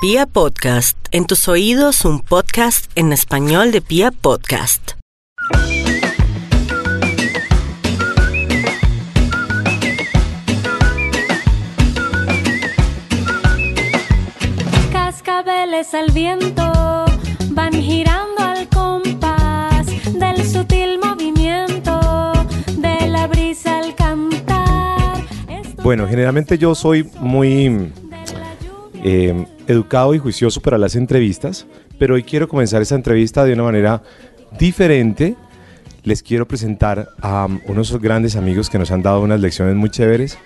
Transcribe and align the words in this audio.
Pia 0.00 0.26
Podcast, 0.26 0.96
en 1.10 1.26
tus 1.26 1.48
oídos 1.48 2.04
un 2.04 2.20
podcast 2.20 2.88
en 2.94 3.12
español 3.12 3.72
de 3.72 3.80
Pia 3.80 4.12
Podcast. 4.12 4.92
Cascabeles 14.92 15.92
al 15.94 16.12
viento 16.12 16.62
van 17.50 17.72
girando 17.72 18.38
al 18.38 18.68
compás 18.68 19.84
del 20.14 20.48
sutil 20.48 21.00
movimiento 21.02 22.32
de 22.76 23.08
la 23.08 23.26
brisa 23.26 23.78
al 23.78 23.96
cantar. 23.96 25.26
Esto 25.48 25.82
Bueno, 25.82 26.06
generalmente 26.06 26.56
yo 26.56 26.76
soy 26.76 27.02
muy 27.18 27.68
de 27.68 27.90
la 28.10 28.54
lluvia 28.62 29.02
eh, 29.02 29.57
educado 29.68 30.14
y 30.14 30.18
juicioso 30.18 30.60
para 30.60 30.78
las 30.78 30.96
entrevistas, 30.96 31.66
pero 31.98 32.14
hoy 32.14 32.24
quiero 32.24 32.48
comenzar 32.48 32.82
esta 32.82 32.96
entrevista 32.96 33.44
de 33.44 33.52
una 33.52 33.62
manera 33.62 34.02
diferente. 34.58 35.36
Les 36.02 36.22
quiero 36.22 36.48
presentar 36.48 37.10
a 37.20 37.44
um, 37.44 37.60
unos 37.66 37.96
grandes 38.00 38.34
amigos 38.34 38.70
que 38.70 38.78
nos 38.78 38.90
han 38.90 39.02
dado 39.02 39.20
unas 39.20 39.40
lecciones 39.40 39.76
muy 39.76 39.90
chéveres. 39.90 40.38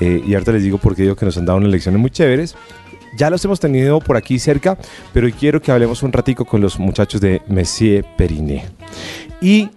eh, 0.00 0.22
y 0.26 0.34
ahorita 0.34 0.52
les 0.52 0.62
digo 0.62 0.78
por 0.78 0.94
qué 0.94 1.02
digo 1.02 1.16
que 1.16 1.24
nos 1.24 1.36
han 1.36 1.46
dado 1.46 1.58
unas 1.58 1.70
lecciones 1.70 2.00
muy 2.00 2.10
chéveres. 2.10 2.54
Ya 3.16 3.30
los 3.30 3.44
hemos 3.44 3.58
tenido 3.58 3.98
por 4.00 4.16
aquí 4.16 4.38
cerca, 4.38 4.78
pero 5.12 5.26
hoy 5.26 5.32
quiero 5.32 5.60
que 5.60 5.72
hablemos 5.72 6.02
un 6.02 6.12
ratico 6.12 6.44
con 6.44 6.60
los 6.60 6.78
muchachos 6.78 7.20
de 7.20 7.42
Messier 7.48 8.04
Periné. 8.16 8.66
Y 9.40 9.70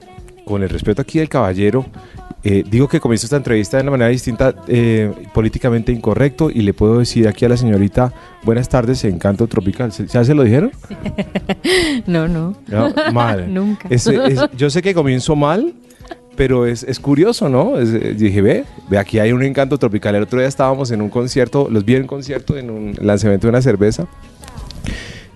con 0.45 0.61
el 0.61 0.69
respeto 0.69 1.01
aquí 1.01 1.19
del 1.19 1.29
caballero, 1.29 1.85
eh, 2.45 2.63
digo 2.69 2.87
que 2.89 2.99
comienzo 2.99 3.25
esta 3.25 3.37
entrevista 3.37 3.77
de 3.77 3.83
una 3.83 3.91
manera 3.91 4.09
distinta, 4.09 4.53
eh, 4.67 5.11
políticamente 5.33 5.91
incorrecto, 5.91 6.49
y 6.49 6.61
le 6.61 6.73
puedo 6.73 6.99
decir 6.99 7.27
aquí 7.27 7.45
a 7.45 7.49
la 7.49 7.55
señorita, 7.57 8.13
buenas 8.43 8.67
tardes, 8.69 9.03
Encanto 9.05 9.47
Tropical. 9.47 9.91
¿Se- 9.93 10.07
¿Ya 10.07 10.23
se 10.23 10.33
lo 10.33 10.43
dijeron? 10.43 10.71
No, 12.07 12.27
no. 12.27 12.55
No, 12.67 12.93
mal. 13.13 13.53
Nunca. 13.53 13.87
Es- 13.89 14.07
es- 14.07 14.39
yo 14.57 14.69
sé 14.69 14.81
que 14.81 14.93
comienzo 14.93 15.35
mal, 15.35 15.73
pero 16.35 16.65
es, 16.65 16.83
es 16.83 16.99
curioso, 16.99 17.47
¿no? 17.47 17.79
Eh, 17.79 18.15
dije, 18.17 18.41
ve, 18.41 18.65
ve, 18.89 18.97
aquí 18.97 19.19
hay 19.19 19.31
un 19.31 19.43
encanto 19.43 19.77
tropical. 19.77 20.15
El 20.15 20.23
otro 20.23 20.39
día 20.39 20.47
estábamos 20.47 20.91
en 20.91 21.01
un 21.01 21.09
concierto, 21.09 21.67
los 21.71 21.85
vi 21.85 21.95
en 21.95 22.01
un 22.01 22.07
concierto, 22.07 22.57
en 22.57 22.69
un 22.69 22.95
lanzamiento 23.01 23.47
de 23.47 23.49
una 23.51 23.61
cerveza, 23.61 24.07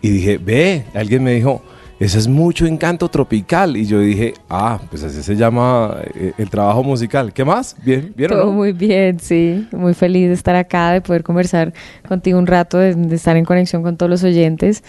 y 0.02 0.10
dije, 0.10 0.38
ve, 0.40 0.86
alguien 0.94 1.24
me 1.24 1.34
dijo, 1.34 1.62
ese 2.00 2.20
es 2.20 2.28
mucho 2.28 2.66
encanto 2.66 3.10
tropical. 3.10 3.76
Y 3.78 3.86
yo 3.86 4.00
dije, 4.00 4.34
ah, 4.50 4.80
pues 4.90 5.04
así 5.04 5.24
se 5.24 5.36
llama 5.36 5.98
eh, 6.16 6.34
el 6.38 6.50
trabajo 6.50 6.84
musical. 6.84 7.34
¿Qué 7.34 7.44
más? 7.44 7.76
¿Bien? 7.84 8.14
¿Bien 8.16 8.32
o 8.32 8.36
Todo 8.36 8.46
no? 8.48 8.52
muy 8.52 8.72
bien, 8.74 9.20
sí. 9.20 9.68
Muy 9.72 9.94
feliz 9.94 10.28
de 10.28 10.34
estar 10.34 10.56
acá, 10.56 10.92
de 10.92 11.02
poder 11.02 11.24
conversar 11.24 11.74
contigo 12.08 12.38
un 12.38 12.48
rato, 12.48 12.78
de, 12.78 12.94
de 12.96 13.16
estar 13.16 13.36
en 13.38 13.46
conexión 13.46 13.84
con 13.84 13.98
todos 13.98 14.10
los 14.10 14.24
oyentes 14.24 14.84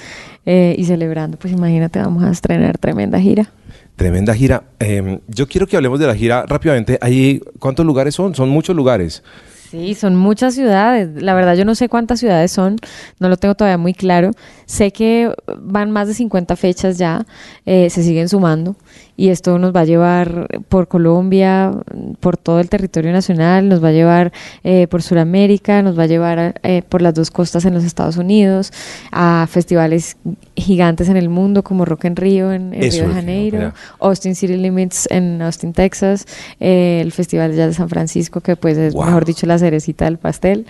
eh, 0.46 0.74
y 0.78 0.84
celebrando. 0.84 1.38
Pues 1.38 1.52
imagínate, 1.52 1.98
vamos 1.98 2.24
a 2.24 2.30
estrenar 2.30 2.78
tremenda 2.78 3.18
gira. 3.20 3.50
Tremenda 3.96 4.32
gira. 4.34 4.62
Eh, 4.78 5.18
yo 5.26 5.48
quiero 5.48 5.66
que 5.66 5.76
hablemos 5.76 5.98
de 5.98 6.06
la 6.06 6.14
gira 6.14 6.44
rápidamente. 6.46 6.98
Ahí, 7.00 7.40
¿Cuántos 7.58 7.84
lugares 7.84 8.14
son? 8.14 8.34
Son 8.34 8.48
muchos 8.48 8.76
lugares. 8.76 9.22
Sí, 9.70 9.94
son 9.94 10.16
muchas 10.16 10.54
ciudades. 10.54 11.22
La 11.22 11.34
verdad, 11.34 11.54
yo 11.54 11.64
no 11.64 11.74
sé 11.74 11.88
cuántas 11.88 12.20
ciudades 12.20 12.50
son, 12.50 12.76
no 13.18 13.28
lo 13.28 13.36
tengo 13.36 13.54
todavía 13.54 13.78
muy 13.78 13.92
claro. 13.94 14.30
Sé 14.66 14.92
que 14.92 15.32
van 15.58 15.90
más 15.90 16.08
de 16.08 16.14
50 16.14 16.56
fechas 16.56 16.98
ya, 16.98 17.26
eh, 17.66 17.90
se 17.90 18.02
siguen 18.02 18.28
sumando 18.28 18.76
y 19.16 19.30
esto 19.30 19.58
nos 19.58 19.74
va 19.74 19.80
a 19.80 19.84
llevar 19.84 20.46
por 20.68 20.86
Colombia, 20.86 21.72
por 22.20 22.36
todo 22.36 22.60
el 22.60 22.68
territorio 22.68 23.10
nacional, 23.12 23.68
nos 23.68 23.82
va 23.82 23.88
a 23.88 23.92
llevar 23.92 24.32
eh, 24.62 24.86
por 24.88 25.02
Sudamérica, 25.02 25.82
nos 25.82 25.98
va 25.98 26.04
a 26.04 26.06
llevar 26.06 26.60
eh, 26.62 26.82
por 26.88 27.02
las 27.02 27.14
dos 27.14 27.30
costas 27.32 27.64
en 27.64 27.74
los 27.74 27.82
Estados 27.84 28.16
Unidos, 28.16 28.72
a 29.10 29.46
festivales 29.50 30.16
gigantes 30.54 31.08
en 31.08 31.16
el 31.16 31.28
mundo 31.30 31.64
como 31.64 31.84
Rock 31.84 32.04
en 32.04 32.16
Río 32.16 32.52
en, 32.52 32.72
en 32.74 32.92
Río 32.92 33.08
de 33.08 33.14
Janeiro. 33.14 33.72
Austin 34.00 34.34
City 34.36 34.56
Limits 34.56 35.08
en 35.10 35.42
Austin, 35.42 35.72
Texas, 35.72 36.26
eh, 36.60 37.00
el 37.02 37.10
Festival 37.10 37.50
de 37.50 37.56
Jazz 37.56 37.68
de 37.68 37.74
San 37.74 37.88
Francisco, 37.88 38.40
que 38.40 38.54
pues 38.56 38.78
es, 38.78 38.94
Wow. 38.94 39.06
mejor 39.06 39.24
dicho, 39.24 39.46
la 39.46 39.57
cerecita 39.58 40.04
del 40.06 40.18
pastel. 40.18 40.66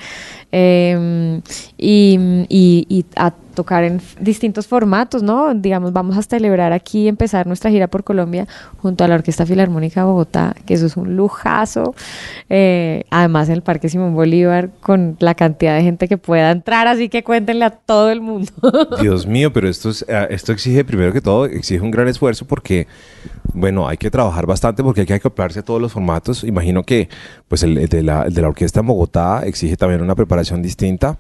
Eh, 0.53 1.41
y, 1.77 2.19
y- 2.49 2.87
y 2.89 3.05
a 3.17 3.33
tocar 3.59 3.83
en 3.83 4.01
distintos 4.21 4.69
formatos, 4.69 5.25
¿no? 5.25 5.53
Digamos, 5.53 5.93
vamos 5.93 6.17
a 6.17 6.23
celebrar 6.23 6.73
aquí, 6.73 7.09
empezar 7.09 7.49
nuestra 7.49 7.73
gira 7.73 7.89
por 7.89 8.05
Colombia 8.05 8.47
junto 8.81 9.03
a 9.03 9.09
la 9.09 9.17
Orquesta 9.17 9.45
Filarmónica 9.45 10.03
de 10.03 10.07
Bogotá, 10.07 10.55
que 10.65 10.75
eso 10.75 10.87
es 10.87 10.97
un 10.97 11.17
lujazo. 11.17 11.93
Eh, 12.49 13.03
además, 13.11 13.49
en 13.49 13.55
el 13.55 13.63
Parque 13.63 13.89
Simón 13.89 14.15
Bolívar, 14.15 14.71
con 14.81 15.17
la 15.19 15.35
cantidad 15.35 15.75
de 15.75 15.83
gente 15.83 16.07
que 16.07 16.19
pueda 16.19 16.53
entrar, 16.53 16.87
así 16.87 17.09
que 17.09 17.25
cuéntenle 17.25 17.65
a 17.65 17.71
todo 17.71 18.13
el 18.13 18.21
mundo. 18.21 18.53
Dios 19.01 19.27
mío, 19.27 19.53
pero 19.53 19.69
esto, 19.69 19.91
es, 19.91 20.05
eh, 20.07 20.29
esto 20.31 20.53
exige, 20.53 20.85
primero 20.85 21.13
que 21.13 21.21
todo, 21.21 21.47
exige 21.47 21.81
un 21.81 21.91
gran 21.91 22.07
esfuerzo 22.07 22.47
porque, 22.47 22.87
bueno, 23.55 23.89
hay 23.89 23.97
que 23.97 24.09
trabajar 24.09 24.47
bastante 24.47 24.85
porque 24.85 25.01
hay 25.01 25.07
que 25.09 25.15
acoplarse 25.15 25.59
a 25.59 25.65
todos 25.65 25.83
los 25.83 25.91
formatos. 25.93 26.45
Imagino 26.45 26.85
que, 26.85 27.09
pues, 27.49 27.63
de, 27.63 28.03
la, 28.05 28.23
el 28.23 28.35
de 28.35 28.41
la 28.41 28.49
orquesta 28.49 28.79
en 28.79 28.87
Bogotá 28.87 29.43
exige 29.45 29.77
también 29.77 30.01
una 30.01 30.15
preparación 30.15 30.63
distinta. 30.63 31.19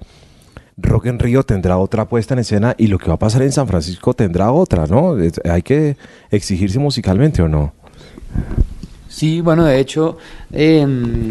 Rock 0.80 1.06
en 1.06 1.18
Río 1.18 1.42
tendrá 1.42 1.76
otra 1.76 2.08
puesta 2.08 2.34
en 2.34 2.40
escena 2.40 2.74
y 2.78 2.86
lo 2.86 2.98
que 2.98 3.08
va 3.08 3.14
a 3.14 3.18
pasar 3.18 3.42
en 3.42 3.52
San 3.52 3.66
Francisco 3.66 4.14
tendrá 4.14 4.52
otra, 4.52 4.86
¿no? 4.86 5.16
Hay 5.44 5.62
que 5.62 5.96
exigirse 6.30 6.78
musicalmente 6.78 7.42
o 7.42 7.48
no. 7.48 7.72
Sí, 9.08 9.40
bueno, 9.40 9.64
de 9.64 9.80
hecho, 9.80 10.18
em, 10.52 11.28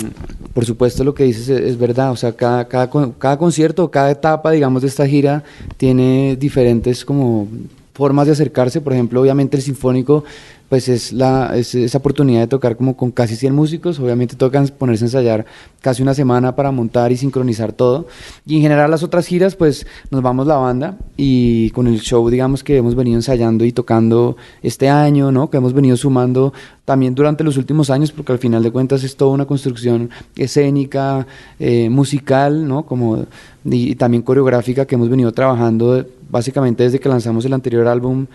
por 0.53 0.65
supuesto 0.65 1.03
lo 1.03 1.13
que 1.13 1.23
dices 1.23 1.47
es, 1.47 1.77
verdad, 1.77 2.11
o 2.11 2.17
sea, 2.17 2.33
cada, 2.33 2.67
cada, 2.67 2.89
cada 3.17 3.37
concierto, 3.37 3.89
cada 3.89 4.11
etapa, 4.11 4.51
digamos, 4.51 4.81
de 4.81 4.89
esta 4.89 5.07
gira 5.07 5.43
tiene 5.77 6.35
diferentes 6.37 7.05
como 7.05 7.47
formas 7.93 8.27
de 8.27 8.33
acercarse, 8.33 8.81
por 8.81 8.93
ejemplo, 8.93 9.21
obviamente 9.21 9.55
el 9.55 9.63
sinfónico, 9.63 10.25
pues 10.69 10.89
es, 10.89 11.13
la, 11.13 11.55
es 11.55 11.73
esa 11.75 11.97
oportunidad 11.99 12.41
de 12.41 12.47
tocar 12.47 12.75
como 12.75 12.97
con 12.97 13.11
casi 13.11 13.35
100 13.35 13.55
músicos, 13.55 13.99
obviamente 13.99 14.35
tocan 14.35 14.67
ponerse 14.67 15.05
a 15.05 15.07
ensayar 15.07 15.45
casi 15.81 16.01
una 16.01 16.13
semana 16.13 16.55
para 16.55 16.71
montar 16.71 17.11
y 17.11 17.17
sincronizar 17.17 17.71
todo, 17.71 18.07
y 18.45 18.57
en 18.57 18.61
general 18.61 18.91
las 18.91 19.03
otras 19.03 19.25
giras, 19.27 19.55
pues 19.55 19.87
nos 20.11 20.21
vamos 20.21 20.47
la 20.47 20.55
banda 20.57 20.97
y 21.15 21.69
con 21.71 21.87
el 21.87 22.01
show, 22.01 22.29
digamos, 22.29 22.63
que 22.63 22.77
hemos 22.77 22.95
venido 22.95 23.17
ensayando 23.17 23.63
y 23.65 23.71
tocando 23.71 24.35
este 24.61 24.89
año, 24.89 25.31
¿no? 25.31 25.49
Que 25.49 25.57
hemos 25.57 25.73
venido 25.73 25.95
sumando 25.95 26.53
también 26.85 27.15
durante 27.15 27.43
los 27.43 27.57
últimos 27.57 27.89
años, 27.89 28.11
porque 28.11 28.31
al 28.31 28.39
final 28.39 28.63
de 28.63 28.71
cuentas 28.71 29.03
es 29.03 29.15
toda 29.15 29.31
una 29.31 29.45
construcción 29.45 30.09
escénica, 30.35 31.27
eh, 31.59 31.89
musical, 31.89 32.67
¿no? 32.67 32.85
Como, 32.85 33.25
y, 33.65 33.95
también 33.95 34.23
coreográfica 34.23 34.85
que 34.85 34.95
hemos 34.95 35.09
venido 35.09 35.31
trabajando 35.31 36.05
básicamente 36.29 36.83
desde 36.83 36.99
que 36.99 37.09
lanzamos 37.09 37.45
el 37.45 37.53
anterior 37.53 37.87
álbum, 37.87 38.27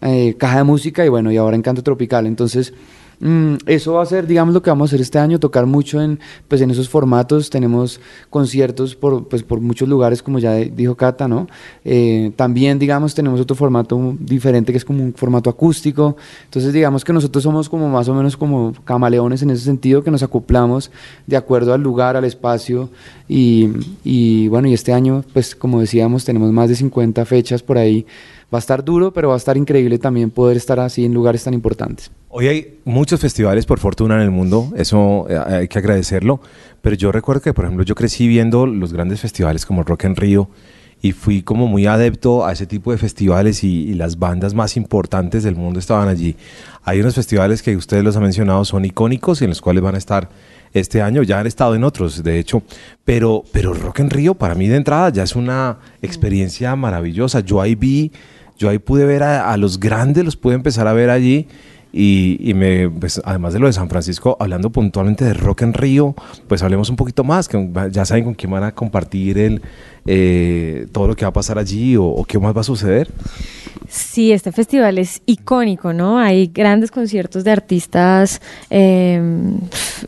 eh, 0.00 0.34
Caja 0.38 0.58
de 0.58 0.64
Música, 0.64 1.04
y 1.04 1.08
bueno, 1.08 1.32
y 1.32 1.36
ahora 1.36 1.56
Encanto 1.56 1.82
Tropical. 1.82 2.26
Entonces, 2.26 2.72
mm, 3.20 3.54
eso 3.66 3.94
va 3.94 4.02
a 4.02 4.06
ser, 4.06 4.26
digamos, 4.26 4.54
lo 4.54 4.62
que 4.62 4.70
vamos 4.70 4.88
a 4.88 4.88
hacer 4.90 5.00
este 5.00 5.18
año, 5.18 5.40
tocar 5.40 5.66
mucho 5.66 6.00
en, 6.00 6.20
pues, 6.46 6.60
en 6.60 6.70
esos 6.70 6.88
formatos. 6.88 7.50
Tenemos 7.50 8.00
conciertos 8.30 8.94
por, 8.94 9.26
pues, 9.28 9.42
por 9.42 9.60
muchos 9.60 9.88
lugares, 9.88 10.22
como 10.22 10.38
ya 10.38 10.54
dijo 10.54 10.94
Cata, 10.96 11.26
¿no? 11.26 11.48
Eh, 11.84 12.30
también, 12.36 12.78
digamos, 12.78 13.14
tenemos 13.14 13.40
otro 13.40 13.56
formato 13.56 14.16
diferente 14.20 14.72
que 14.72 14.78
es 14.78 14.84
como 14.84 15.02
un 15.02 15.14
formato 15.14 15.50
acústico. 15.50 16.16
Entonces, 16.44 16.72
digamos 16.72 17.04
que 17.04 17.12
nosotros 17.12 17.42
somos 17.42 17.68
como 17.68 17.88
más 17.88 18.08
o 18.08 18.14
menos 18.14 18.36
como 18.36 18.72
camaleones 18.84 19.42
en 19.42 19.50
ese 19.50 19.64
sentido, 19.64 20.04
que 20.04 20.10
nos 20.10 20.22
acoplamos 20.22 20.90
de 21.26 21.36
acuerdo 21.36 21.74
al 21.74 21.82
lugar, 21.82 22.16
al 22.16 22.24
espacio. 22.24 22.88
Y, 23.28 23.68
y 24.04 24.48
bueno, 24.48 24.68
y 24.68 24.74
este 24.74 24.92
año, 24.92 25.24
pues 25.32 25.56
como 25.56 25.80
decíamos, 25.80 26.24
tenemos 26.24 26.52
más 26.52 26.68
de 26.68 26.76
50 26.76 27.24
fechas 27.24 27.62
por 27.62 27.78
ahí. 27.78 28.06
Va 28.52 28.56
a 28.56 28.60
estar 28.60 28.82
duro, 28.82 29.12
pero 29.12 29.28
va 29.28 29.34
a 29.34 29.36
estar 29.36 29.56
increíble 29.58 29.98
también 29.98 30.30
poder 30.30 30.56
estar 30.56 30.80
así 30.80 31.04
en 31.04 31.12
lugares 31.12 31.44
tan 31.44 31.52
importantes. 31.52 32.10
Hoy 32.30 32.48
hay 32.48 32.78
muchos 32.84 33.20
festivales 33.20 33.66
por 33.66 33.78
fortuna 33.78 34.16
en 34.16 34.22
el 34.22 34.30
mundo, 34.30 34.72
eso 34.76 35.26
eh, 35.28 35.36
hay 35.36 35.68
que 35.68 35.78
agradecerlo, 35.78 36.40
pero 36.80 36.96
yo 36.96 37.12
recuerdo 37.12 37.42
que, 37.42 37.52
por 37.52 37.66
ejemplo, 37.66 37.84
yo 37.84 37.94
crecí 37.94 38.26
viendo 38.26 38.66
los 38.66 38.92
grandes 38.92 39.20
festivales 39.20 39.66
como 39.66 39.82
Rock 39.82 40.04
en 40.04 40.16
Río 40.16 40.48
y 41.00 41.12
fui 41.12 41.42
como 41.42 41.66
muy 41.66 41.86
adepto 41.86 42.46
a 42.46 42.52
ese 42.52 42.66
tipo 42.66 42.90
de 42.90 42.98
festivales 42.98 43.62
y, 43.64 43.88
y 43.88 43.94
las 43.94 44.18
bandas 44.18 44.54
más 44.54 44.76
importantes 44.76 45.42
del 45.42 45.54
mundo 45.54 45.78
estaban 45.78 46.08
allí. 46.08 46.34
Hay 46.84 47.00
unos 47.00 47.14
festivales 47.14 47.62
que 47.62 47.76
ustedes 47.76 48.02
los 48.02 48.16
han 48.16 48.22
mencionado, 48.22 48.64
son 48.64 48.84
icónicos 48.84 49.40
y 49.40 49.44
en 49.44 49.50
los 49.50 49.60
cuales 49.60 49.82
van 49.82 49.94
a 49.94 49.98
estar 49.98 50.28
este 50.72 51.00
año, 51.02 51.22
ya 51.22 51.40
han 51.40 51.46
estado 51.46 51.74
en 51.74 51.84
otros, 51.84 52.22
de 52.22 52.38
hecho, 52.38 52.62
pero, 53.04 53.44
pero 53.52 53.72
Rock 53.72 54.00
en 54.00 54.10
Río 54.10 54.34
para 54.34 54.54
mí 54.54 54.68
de 54.68 54.76
entrada 54.76 55.10
ya 55.10 55.22
es 55.22 55.34
una 55.36 55.78
experiencia 56.02 56.76
maravillosa. 56.76 57.40
Yo 57.40 57.60
ahí 57.60 57.74
vi, 57.74 58.12
yo 58.58 58.68
ahí 58.68 58.78
pude 58.78 59.06
ver 59.06 59.22
a, 59.22 59.52
a 59.52 59.56
los 59.56 59.80
grandes, 59.80 60.24
los 60.24 60.36
pude 60.36 60.54
empezar 60.54 60.86
a 60.86 60.92
ver 60.92 61.10
allí 61.10 61.46
y, 61.92 62.36
y 62.40 62.54
me, 62.54 62.90
pues, 62.90 63.20
además 63.24 63.54
de 63.54 63.60
lo 63.60 63.66
de 63.66 63.72
San 63.72 63.88
Francisco, 63.88 64.36
hablando 64.40 64.70
puntualmente 64.70 65.24
de 65.24 65.32
Rock 65.32 65.62
en 65.62 65.72
Río, 65.72 66.14
pues 66.46 66.62
hablemos 66.62 66.90
un 66.90 66.96
poquito 66.96 67.24
más, 67.24 67.48
que 67.48 67.70
ya 67.90 68.04
saben 68.04 68.24
con 68.24 68.34
quién 68.34 68.52
van 68.52 68.64
a 68.64 68.74
compartir 68.74 69.38
el, 69.38 69.62
eh, 70.10 70.86
todo 70.90 71.06
lo 71.06 71.14
que 71.14 71.26
va 71.26 71.28
a 71.28 71.32
pasar 71.34 71.58
allí 71.58 71.94
o, 71.98 72.24
qué 72.26 72.38
más 72.38 72.56
va 72.56 72.62
a 72.62 72.64
suceder. 72.64 73.08
Sí, 73.90 74.32
este 74.32 74.52
festival 74.52 74.98
es 74.98 75.20
icónico, 75.26 75.92
¿no? 75.92 76.18
Hay 76.18 76.46
grandes 76.46 76.90
conciertos 76.90 77.44
de 77.44 77.50
artistas 77.50 78.40
eh, 78.70 79.20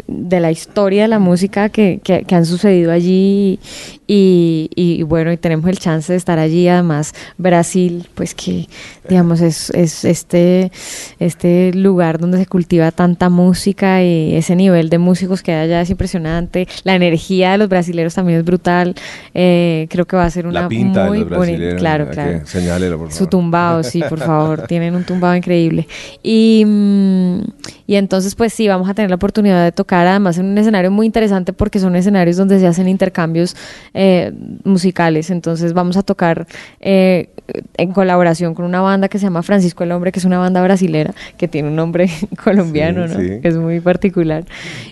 de 0.07 0.41
la 0.41 0.51
historia 0.51 1.03
de 1.03 1.09
la 1.09 1.19
música 1.19 1.69
que, 1.69 2.01
han 2.31 2.47
sucedido 2.47 2.93
allí 2.93 3.59
y, 4.07 5.03
bueno, 5.07 5.33
y 5.33 5.37
tenemos 5.37 5.69
el 5.69 5.79
chance 5.79 6.13
de 6.13 6.17
estar 6.17 6.39
allí. 6.39 6.67
Además, 6.67 7.15
Brasil, 7.39 8.09
pues 8.15 8.35
que, 8.35 8.69
digamos, 9.09 9.41
es, 9.41 9.71
es 9.71 10.05
este, 10.05 10.73
este 11.19 11.73
lugar 11.75 12.19
donde 12.19 12.39
se 12.39 12.47
cultiva 12.47 12.91
tanta 12.91 13.29
música 13.29 14.03
y 14.03 14.35
ese 14.35 14.57
nivel 14.57 14.91
de 14.91 14.99
músicos 14.99 15.43
que 15.43 15.53
hay 15.53 15.67
allá 15.67 15.81
es 15.81 15.91
impresionante. 15.91 16.67
La 16.85 16.97
energía 16.97 17.53
de 17.53 17.59
los 17.59 17.69
brasileños 17.69 18.15
también 18.15 18.41
es 18.41 18.45
brutal. 18.45 18.95
Eh, 19.33 19.87
creo 19.91 20.07
que 20.07 20.17
va 20.17 20.25
a 20.25 20.31
ser 20.31 20.47
una 20.47 20.63
La 20.63 20.69
pinta 20.69 21.05
muy 21.07 21.19
de 21.19 21.25
los 21.27 21.39
bonita. 21.39 21.77
Claro, 21.77 22.09
claro. 22.09 22.41
señálelo, 22.47 22.97
por 22.99 23.09
Su 23.11 23.19
favor. 23.19 23.31
tumbado, 23.31 23.83
sí, 23.83 24.03
por 24.09 24.19
favor. 24.21 24.63
Tienen 24.69 24.95
un 24.95 25.05
tumbado 25.05 25.37
increíble. 25.37 25.87
Y, 26.23 26.65
mm, 26.67 27.41
y 27.87 27.97
entonces, 27.97 28.35
pues 28.35 28.53
sí, 28.55 28.69
vamos 28.69 28.89
a 28.89 28.95
tener 28.95 29.11
la 29.11 29.17
oportunidad 29.17 29.65
de 29.65 29.73
tocar 29.73 30.07
además 30.07 30.39
en 30.39 30.47
un 30.47 30.57
escenario 30.57 30.91
muy 30.91 31.05
interesante 31.07 31.53
porque 31.53 31.79
son 31.79 31.97
escenarios 31.97 32.37
donde 32.37 32.59
se 32.61 32.67
hacen 32.67 32.89
intercambios 32.89 33.57
eh, 33.93 34.33
musicales. 34.65 35.31
Entonces 35.31 35.73
vamos 35.73 35.97
a 35.97 36.03
tocar 36.03 36.47
eh, 36.81 37.29
en 37.77 37.93
colaboración 37.93 38.55
con 38.55 38.65
una 38.65 38.81
banda 38.81 39.09
que 39.09 39.19
se 39.19 39.25
llama 39.25 39.43
Francisco 39.43 39.83
el 39.83 39.91
Hombre, 39.93 40.13
que 40.13 40.21
es 40.21 40.25
una 40.25 40.39
banda 40.39 40.63
brasilera, 40.63 41.13
que 41.37 41.49
tiene 41.49 41.69
un 41.69 41.75
nombre 41.77 42.09
colombiano, 42.45 43.09
Sí, 43.09 43.15
¿no? 43.15 43.21
sí. 43.21 43.41
Que 43.43 43.49
es 43.49 43.57
muy 43.57 43.81
particular. 43.81 44.45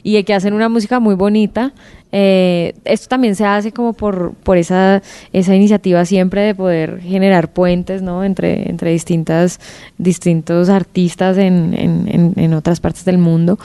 Y 0.02 0.20
que 0.24 0.34
hacen 0.34 0.52
una 0.54 0.68
música 0.68 0.98
muy 0.98 1.14
bonita. 1.14 1.72
Eh, 2.10 2.74
esto 2.84 3.08
también 3.08 3.36
se 3.36 3.44
hace 3.44 3.70
como 3.72 3.92
por, 3.92 4.32
por 4.42 4.56
esa, 4.56 5.02
esa 5.32 5.54
iniciativa 5.54 6.04
siempre 6.06 6.40
de 6.40 6.54
poder 6.54 7.00
generar 7.02 7.52
puentes 7.52 8.00
¿no? 8.00 8.24
entre, 8.24 8.70
entre 8.70 8.92
distintas, 8.92 9.60
distintos 9.98 10.70
artistas 10.70 11.36
en, 11.36 11.74
en, 11.74 12.08
en- 12.08 12.32
en 12.36 12.54
otras 12.54 12.80
partes 12.80 13.04
del 13.04 13.18
mundo. 13.18 13.58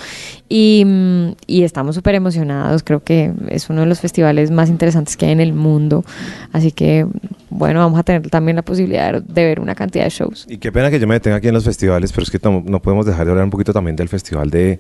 Y, 0.50 0.84
mm, 0.86 1.28
y 1.48 1.64
estamos 1.64 1.96
súper 1.96 2.16
emocionados, 2.16 2.84
creo 2.84 3.02
que 3.04 3.32
es 3.50 3.70
uno 3.70 3.82
de 3.82 3.88
los 3.88 4.00
festivales 4.02 4.52
más 4.52 4.70
interesantes 4.70 5.16
que 5.16 5.26
hay 5.28 5.32
en 5.32 5.40
el 5.40 5.54
mundo. 5.54 6.04
Así 6.52 6.72
que, 6.72 7.08
bueno, 7.50 7.80
vamos 7.80 8.00
a 8.00 8.04
tener 8.04 8.30
también 8.30 8.58
la 8.58 8.62
posibilidad 8.62 9.22
de, 9.22 9.44
ver 9.46 9.60
una 9.60 9.74
cantidad 9.74 10.04
de 10.04 10.10
shows. 10.10 10.46
Y 10.50 10.58
qué 10.58 10.72
pena 10.72 10.92
que 10.92 11.00
yo 11.00 11.08
me 11.08 11.14
detenga 11.16 11.38
aquí 11.38 11.48
en 11.48 11.54
los 11.54 11.64
festivales, 11.64 12.12
pero 12.12 12.24
es 12.24 12.30
que 12.32 12.40
no 12.44 12.82
podemos 12.82 13.06
dejar 13.06 13.26
de 13.26 13.32
hablar 13.32 13.46
un 13.46 13.52
poquito 13.52 13.72
también 13.74 13.96
del 13.96 14.10
festival 14.10 14.50
de, 14.50 14.80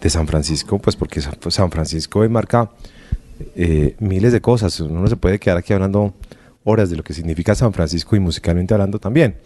de 0.00 0.10
San 0.10 0.26
Francisco, 0.26 0.78
pues 0.78 0.96
porque 0.96 1.20
San, 1.20 1.34
pues, 1.40 1.56
Francisco 1.70 2.28
marca 2.28 2.70
eh, 3.54 3.96
miles 3.98 4.32
de 4.32 4.40
cosas. 4.40 4.78
Uno 4.80 5.00
no 5.00 5.06
se 5.06 5.16
puede 5.16 5.38
quedar 5.38 5.58
aquí 5.58 5.72
hablando 5.72 6.14
horas 6.64 6.90
de 6.90 6.96
lo 6.96 7.02
que 7.02 7.14
significa 7.14 7.54
San 7.54 7.72
Francisco 7.72 8.16
y 8.16 8.20
musicalmente 8.20 8.74
hablando 8.74 8.98
también. 8.98 9.36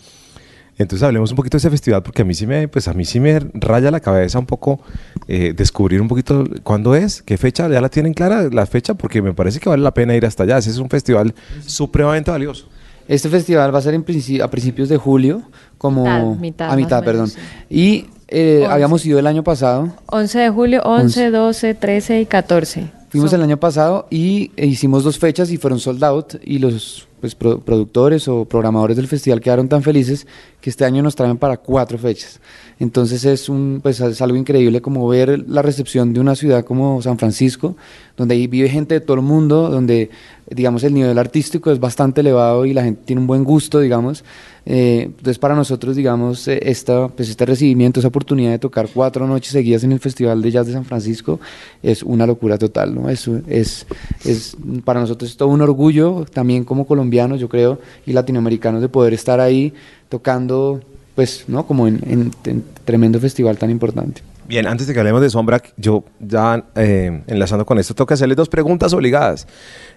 Entonces 0.76 1.04
hablemos 1.04 1.30
un 1.30 1.36
poquito 1.36 1.56
de 1.56 1.58
ese 1.60 1.70
festival 1.70 2.02
porque 2.02 2.22
a 2.22 2.24
mí 2.24 2.34
sí 2.34 2.46
me, 2.46 2.66
pues 2.66 2.88
a 2.88 2.94
mí 2.94 3.04
sí 3.04 3.20
me 3.20 3.38
raya 3.54 3.92
la 3.92 4.00
cabeza 4.00 4.40
un 4.40 4.46
poco 4.46 4.80
eh, 5.28 5.54
descubrir 5.56 6.00
un 6.00 6.08
poquito 6.08 6.44
cuándo 6.64 6.96
es, 6.96 7.22
qué 7.22 7.38
fecha, 7.38 7.68
ya 7.68 7.80
la 7.80 7.88
tienen 7.88 8.12
clara 8.12 8.48
la 8.50 8.66
fecha 8.66 8.94
porque 8.94 9.22
me 9.22 9.32
parece 9.32 9.60
que 9.60 9.68
vale 9.68 9.84
la 9.84 9.94
pena 9.94 10.16
ir 10.16 10.26
hasta 10.26 10.42
allá. 10.42 10.58
Ese 10.58 10.70
es 10.70 10.78
un 10.78 10.90
festival 10.90 11.32
supremamente 11.64 12.30
valioso. 12.30 12.68
Este 13.06 13.28
festival 13.28 13.72
va 13.72 13.78
a 13.78 13.82
ser 13.82 13.94
en 13.94 14.04
a 14.42 14.50
principios 14.50 14.88
de 14.88 14.96
julio, 14.96 15.42
como 15.78 16.34
Mitad, 16.36 16.40
mitad, 16.40 16.72
a 16.72 16.76
mitad, 16.76 17.00
menos, 17.02 17.04
perdón. 17.04 17.32
Y 17.68 18.06
eh, 18.28 18.66
habíamos 18.68 19.04
ido 19.06 19.18
el 19.18 19.26
año 19.26 19.42
pasado, 19.44 19.92
11 20.06 20.38
de 20.38 20.50
julio, 20.50 20.82
11, 20.84 21.30
12, 21.30 21.74
13 21.74 22.20
y 22.20 22.26
14. 22.26 22.86
fuimos 23.10 23.30
Son- 23.30 23.40
el 23.40 23.44
año 23.44 23.56
pasado 23.58 24.06
y 24.10 24.50
e 24.56 24.66
hicimos 24.66 25.04
dos 25.04 25.18
fechas 25.18 25.50
y 25.50 25.56
fueron 25.56 25.78
sold 25.78 26.02
out 26.04 26.34
y 26.44 26.58
los 26.58 27.06
pues, 27.20 27.34
pro- 27.34 27.60
productores 27.60 28.26
o 28.28 28.44
programadores 28.44 28.96
del 28.96 29.06
festival 29.08 29.40
quedaron 29.40 29.68
tan 29.68 29.82
felices 29.82 30.26
que 30.60 30.68
este 30.70 30.84
año 30.84 31.02
nos 31.02 31.14
traen 31.14 31.36
para 31.38 31.56
cuatro 31.56 31.96
fechas. 31.98 32.40
Entonces 32.80 33.24
es 33.24 33.48
un 33.48 33.80
pues 33.82 34.00
es 34.00 34.20
algo 34.20 34.36
increíble 34.36 34.80
como 34.80 35.06
ver 35.08 35.44
la 35.48 35.62
recepción 35.62 36.12
de 36.12 36.20
una 36.20 36.34
ciudad 36.34 36.64
como 36.64 37.00
San 37.02 37.18
Francisco, 37.18 37.76
donde 38.16 38.34
ahí 38.34 38.46
vive 38.46 38.68
gente 38.68 38.94
de 38.94 39.00
todo 39.00 39.16
el 39.16 39.22
mundo, 39.22 39.70
donde 39.70 40.10
digamos 40.50 40.84
el 40.84 40.94
nivel 40.94 41.18
artístico 41.18 41.70
es 41.70 41.80
bastante 41.80 42.20
elevado 42.20 42.66
y 42.66 42.74
la 42.74 42.84
gente 42.84 43.02
tiene 43.04 43.20
un 43.20 43.26
buen 43.26 43.44
gusto, 43.44 43.80
digamos. 43.80 44.24
Eh, 44.66 45.02
entonces 45.04 45.38
para 45.38 45.54
nosotros, 45.54 45.94
digamos, 45.94 46.48
eh, 46.48 46.58
esta, 46.62 47.08
pues 47.08 47.28
este 47.28 47.44
recibimiento, 47.44 48.00
esa 48.00 48.08
oportunidad 48.08 48.50
de 48.50 48.58
tocar 48.58 48.88
cuatro 48.92 49.26
noches 49.26 49.52
seguidas 49.52 49.84
en 49.84 49.92
el 49.92 50.00
Festival 50.00 50.40
de 50.42 50.50
Jazz 50.50 50.66
de 50.66 50.72
San 50.72 50.84
Francisco 50.84 51.38
es 51.82 52.02
una 52.02 52.26
locura 52.26 52.56
total, 52.58 52.94
¿no? 52.94 53.10
Es, 53.10 53.28
es, 53.48 53.86
es 54.24 54.56
para 54.84 55.00
nosotros 55.00 55.30
es 55.30 55.36
todo 55.36 55.50
un 55.50 55.60
orgullo, 55.60 56.24
también 56.32 56.64
como 56.64 56.86
colombianos, 56.86 57.40
yo 57.40 57.48
creo, 57.48 57.78
y 58.06 58.12
latinoamericanos, 58.12 58.80
de 58.80 58.88
poder 58.88 59.12
estar 59.12 59.40
ahí 59.40 59.74
tocando, 60.08 60.80
pues, 61.14 61.44
¿no? 61.48 61.66
Como 61.66 61.86
en, 61.86 62.00
en- 62.08 62.30
en 62.44 62.64
tremendo 62.84 63.18
festival 63.20 63.56
tan 63.58 63.70
importante. 63.70 64.22
Bien, 64.46 64.66
antes 64.66 64.86
de 64.86 64.92
que 64.92 64.98
hablemos 65.00 65.22
de 65.22 65.30
Sombra, 65.30 65.62
yo 65.78 66.04
ya 66.20 66.64
eh, 66.76 67.22
enlazando 67.26 67.64
con 67.64 67.78
esto, 67.78 67.94
tengo 67.94 68.06
que 68.06 68.14
hacerle 68.14 68.34
dos 68.34 68.48
preguntas 68.50 68.92
obligadas. 68.92 69.46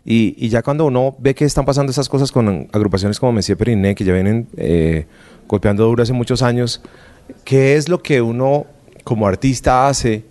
Y, 0.05 0.47
ya 0.47 0.61
cuando 0.63 0.85
uno 0.85 1.15
ve 1.19 1.35
que 1.35 1.43
están 1.43 1.65
pasando 1.65 1.91
esas 1.91 2.07
cosas 2.07 2.31
con 2.31 2.69
agrupaciones 2.71 3.19
como 3.19 3.33
Messier 3.33 3.57
Periné, 3.57 3.93
que 3.93 4.05
ya 4.05 4.13
vienen 4.13 4.47
eh, 4.55 5.05
golpeando 5.49 5.83
duro 5.85 6.01
hace 6.01 6.13
muchos 6.13 6.41
años, 6.43 6.81
¿qué 7.43 7.75
es 7.75 7.89
lo 7.89 8.01
que 8.01 8.21
uno 8.21 8.65
como 9.03 9.27
artista 9.27 9.89
hace? 9.89 10.23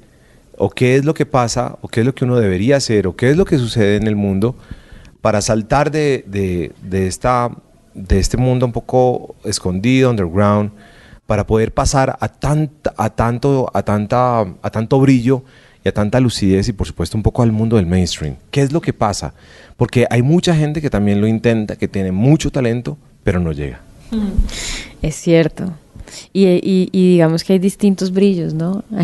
¿O 0.57 0.71
qué 0.71 0.97
es 0.97 1.05
lo 1.05 1.13
que 1.13 1.27
pasa? 1.27 1.77
¿O 1.83 1.89
qué 1.89 2.01
es 2.01 2.07
lo 2.07 2.15
que 2.15 2.25
uno 2.25 2.37
debería 2.39 2.77
hacer? 2.79 3.07
¿O 3.07 3.17
qué 3.17 3.29
es 3.29 3.37
lo 3.37 3.45
que 3.45 3.59
sucede 3.59 3.97
en 3.97 4.07
el 4.07 4.17
mundo 4.17 4.57
para 5.21 5.43
saltar 5.43 5.91
de- 5.91 6.73
de 6.83 7.07
esta, 7.07 7.51
de 7.97 8.19
este 8.19 8.37
mundo 8.37 8.67
un 8.67 8.73
poco 8.73 9.35
escondido, 9.45 10.11
underground? 10.11 10.71
para 11.27 11.45
poder 11.45 11.75
pasar 11.75 12.17
a, 12.21 12.29
tanta, 12.29 12.95
a, 12.97 13.11
tanto, 13.11 13.69
a, 13.75 13.83
tanta, 13.83 14.43
a 14.43 14.71
tanto 14.71 15.01
brillo 15.01 15.43
y 15.85 15.89
a 15.89 15.93
tanta 15.93 16.21
lucidez 16.21 16.69
y 16.69 16.73
por 16.73 16.87
supuesto 16.87 17.17
un 17.17 17.25
poco 17.25 17.43
al 17.43 17.51
mundo 17.51 17.75
del 17.79 17.87
mainstream. 17.87 18.37
¿Qué 18.53 18.63
es 18.63 18.71
lo 18.71 18.81
que 18.81 18.93
pasa? 18.93 19.35
Porque 19.77 20.07
hay 20.09 20.23
mucha 20.23 20.55
gente 20.55 20.81
que 20.81 20.89
también 20.89 21.21
lo 21.21 21.27
intenta, 21.27 21.75
que 21.75 21.89
tiene 21.89 22.13
mucho 22.13 22.53
talento, 22.53 22.97
pero 23.25 23.41
no 23.41 23.51
llega. 23.51 23.81
Es 25.03 25.17
cierto. 25.17 25.73
Y, 26.33 26.45
y- 26.47 26.91
y 26.93 27.11
digamos 27.15 27.43
que 27.43 27.55
hay 27.55 27.59
distintos 27.59 28.13
brillos, 28.13 28.55
¿no? 28.55 28.85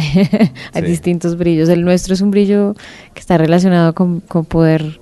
hay 0.72 0.82
Sí. 0.82 0.88
distintos 0.88 1.36
brillos. 1.36 1.68
El 1.70 1.82
nuestro 1.84 2.14
es 2.14 2.20
un 2.20 2.30
brillo 2.30 2.76
que 3.14 3.20
está 3.20 3.36
relacionado 3.36 3.94
con, 3.96 4.20
con 4.20 4.44
poder 4.44 5.00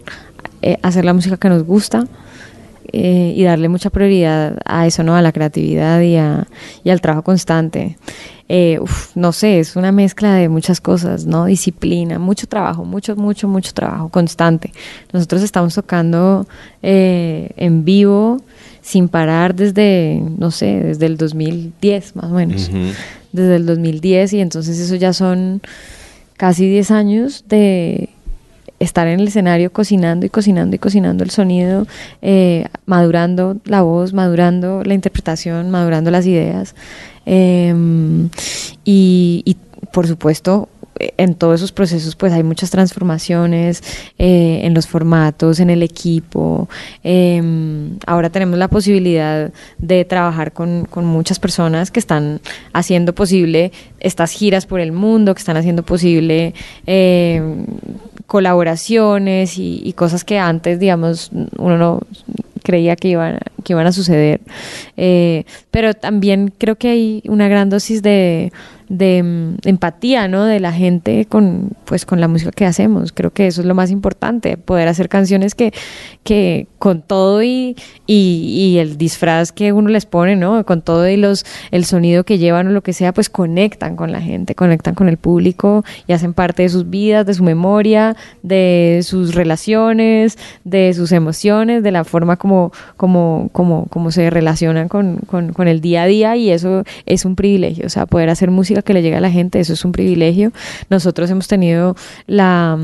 eh, 0.63 0.79
hacer 0.83 1.05
la 1.05 1.13
música 1.13 1.37
que 1.37 1.51
nos 1.51 1.65
gusta 1.65 2.07
eh, 2.93 3.33
y 3.37 3.43
darle 3.45 3.69
mucha 3.69 3.91
prioridad 3.91 4.59
a 4.65 4.87
eso, 4.87 5.03
¿no? 5.03 5.15
A 5.17 5.23
la 5.23 5.33
creatividad 5.33 6.01
y, 6.01 6.17
a- 6.17 6.47
y 6.85 6.91
al 6.91 7.01
trabajo 7.01 7.23
constante. 7.25 7.97
Eh, 8.49 8.79
uf, 8.81 9.15
no 9.17 9.31
sé, 9.33 9.61
es 9.61 9.77
una 9.77 9.93
mezcla 9.93 10.35
de 10.35 10.49
muchas 10.49 10.81
cosas, 10.81 11.25
¿no? 11.25 11.45
Disciplina, 11.45 12.19
mucho 12.19 12.49
trabajo, 12.49 12.85
mucho, 12.85 13.15
mucho, 13.15 13.47
mucho 13.47 13.73
trabajo 13.73 14.09
constante. 14.09 14.73
Nosotros 15.13 15.43
estamos 15.43 15.75
tocando 15.75 16.47
eh, 16.83 17.51
en 17.57 17.85
vivo 17.85 18.39
sin 18.83 19.09
parar 19.09 19.55
desde, 19.55 20.21
no 20.39 20.51
sé, 20.51 20.81
desde 20.81 21.07
el 21.07 21.17
2010 21.17 22.17
más 22.17 22.25
o 22.27 22.35
menos. 22.35 22.71
Desde 23.33 23.55
el 23.57 23.67
2010 23.67 24.33
y 24.33 24.41
entonces 24.41 24.81
eso 24.81 24.97
ya 24.97 25.13
son 25.13 25.61
casi 26.37 26.69
10 26.69 26.91
años 26.91 27.45
de 27.49 28.09
estar 28.81 29.07
en 29.07 29.21
el 29.21 29.29
escenario 29.29 29.73
cocinando 29.73 30.27
y 30.27 30.31
cocinando 30.31 30.75
y 30.75 30.79
cocinando 30.79 31.23
el 31.23 31.31
sonido, 31.31 31.87
eh, 32.23 32.67
madurando 32.87 33.59
la 33.65 33.83
voz, 33.83 34.13
madurando 34.13 34.83
la 34.85 34.95
interpretación, 34.95 35.71
madurando 35.71 36.11
las 36.11 36.27
ideas. 36.27 36.75
Eh, 37.27 37.73
y, 38.85 39.57
por 39.93 40.07
supuesto, 40.07 40.69
en 41.17 41.35
todos 41.35 41.57
esos 41.57 41.73
procesos 41.73 42.15
pues 42.17 42.33
hay 42.33 42.43
muchas 42.43 42.71
transformaciones 42.71 43.83
eh, 44.19 44.61
en 44.65 44.75
los 44.75 44.87
formatos, 44.87 45.61
en 45.61 45.71
el 45.71 45.83
equipo. 45.83 46.69
Eh, 47.05 47.43
ahora 48.07 48.31
tenemos 48.31 48.59
la 48.59 48.69
posibilidad 48.69 49.53
de 49.79 50.05
trabajar 50.05 50.53
con, 50.53 50.87
muchas 50.95 51.39
personas 51.39 51.91
que 51.91 52.01
están 52.01 52.41
haciendo 52.73 53.15
posible 53.15 53.73
estas 54.01 54.33
giras 54.33 54.67
por 54.67 54.81
el 54.81 54.93
mundo, 54.93 55.35
que 55.35 55.41
están 55.41 55.57
haciendo 55.57 55.83
posible 55.83 56.55
eh, 56.87 57.43
colaboraciones 58.31 59.59
y, 59.59 59.83
y 59.85 59.93
cosas 59.95 60.23
que 60.23 60.39
antes, 60.39 60.79
digamos, 60.79 61.33
uno 61.59 61.77
no 61.77 62.01
creía 62.63 62.95
que 62.95 63.09
iban, 63.09 63.41
que 63.65 63.73
iban 63.73 63.89
a 63.89 63.93
suceder. 63.93 64.41
Eh, 64.97 65.43
pero 65.73 65.95
también 65.95 66.53
creo 66.57 66.77
que 66.77 66.91
hay 66.91 67.23
una 67.27 67.49
gran 67.49 67.71
dosis 67.71 68.03
de 68.03 68.53
de 68.91 69.23
mm, 69.23 69.69
empatía, 69.69 70.29
¿no? 70.29 70.45
De 70.45 70.61
la 70.61 70.73
gente 70.73 71.25
con, 71.25 71.71
pues, 71.87 72.05
con 72.05 72.21
la 72.21 72.29
música 72.29 72.51
que 72.51 72.67
hacemos. 72.67 73.13
Creo 73.13 73.33
que 73.33 73.47
eso 73.47 73.63
es 73.63 73.67
lo 73.67 73.75
más 73.75 73.91
importante, 73.91 74.59
poder 74.59 74.89
hacer 74.89 75.09
canciones 75.09 75.55
que, 75.55 75.73
que 76.25 76.67
con 76.79 77.01
todo 77.01 77.43
y, 77.43 77.77
y, 78.07 78.75
y 78.75 78.79
el 78.79 78.99
disfraz 78.99 79.53
que 79.53 79.73
uno 79.73 79.89
les 79.89 80.07
pone, 80.07 80.35
¿no? 80.35 80.67
Con 80.67 80.83
todo 80.83 81.09
y 81.09 81.17
los, 81.17 81.47
el 81.71 81.85
sonido 81.85 82.25
que 82.25 82.39
llevan 82.39 82.67
o 82.67 82.71
lo 82.71 82.83
que 82.83 82.93
sea, 82.93 83.15
pues 83.15 83.31
conectan 83.31 83.95
con 83.95 84.11
la 84.11 84.21
gente, 84.21 84.57
conectan 84.57 84.97
con 84.97 85.09
el 85.09 85.19
público 85.19 85.85
y 86.09 86.13
hacen 86.13 86.35
parte 86.35 86.65
de 86.65 86.69
sus 86.69 86.91
vidas, 86.91 87.25
de 87.27 87.35
su 87.35 87.45
memoria, 87.45 88.17
de 88.43 89.01
sus 89.05 89.37
relaciones, 89.37 90.37
de 90.65 90.93
sus 90.95 91.13
emociones, 91.13 91.85
de 91.85 91.93
la 91.93 92.03
forma 92.03 92.37
como, 92.37 92.73
como, 92.97 93.51
como, 93.53 93.87
como 93.87 94.11
se 94.11 94.31
relacionan 94.31 94.89
con, 94.89 95.19
con, 95.29 95.53
con 95.53 95.69
el 95.69 95.81
día 95.81 96.03
a 96.03 96.07
día 96.07 96.37
y 96.37 96.51
eso 96.51 96.83
es 97.07 97.25
un 97.25 97.37
privilegio, 97.37 97.87
o 97.87 97.89
sea, 97.89 98.07
poder 98.07 98.31
hacer 98.31 98.51
música 98.51 98.80
que 98.83 98.95
le 98.95 99.03
llegue 99.03 99.17
a 99.17 99.21
la 99.21 99.31
gente, 99.31 99.61
eso 99.61 99.73
es 99.73 99.85
un 99.85 99.93
privilegio. 99.93 100.53
Nosotros 100.89 101.31
hemos 101.31 101.49
tenido 101.49 101.97
la, 102.27 102.79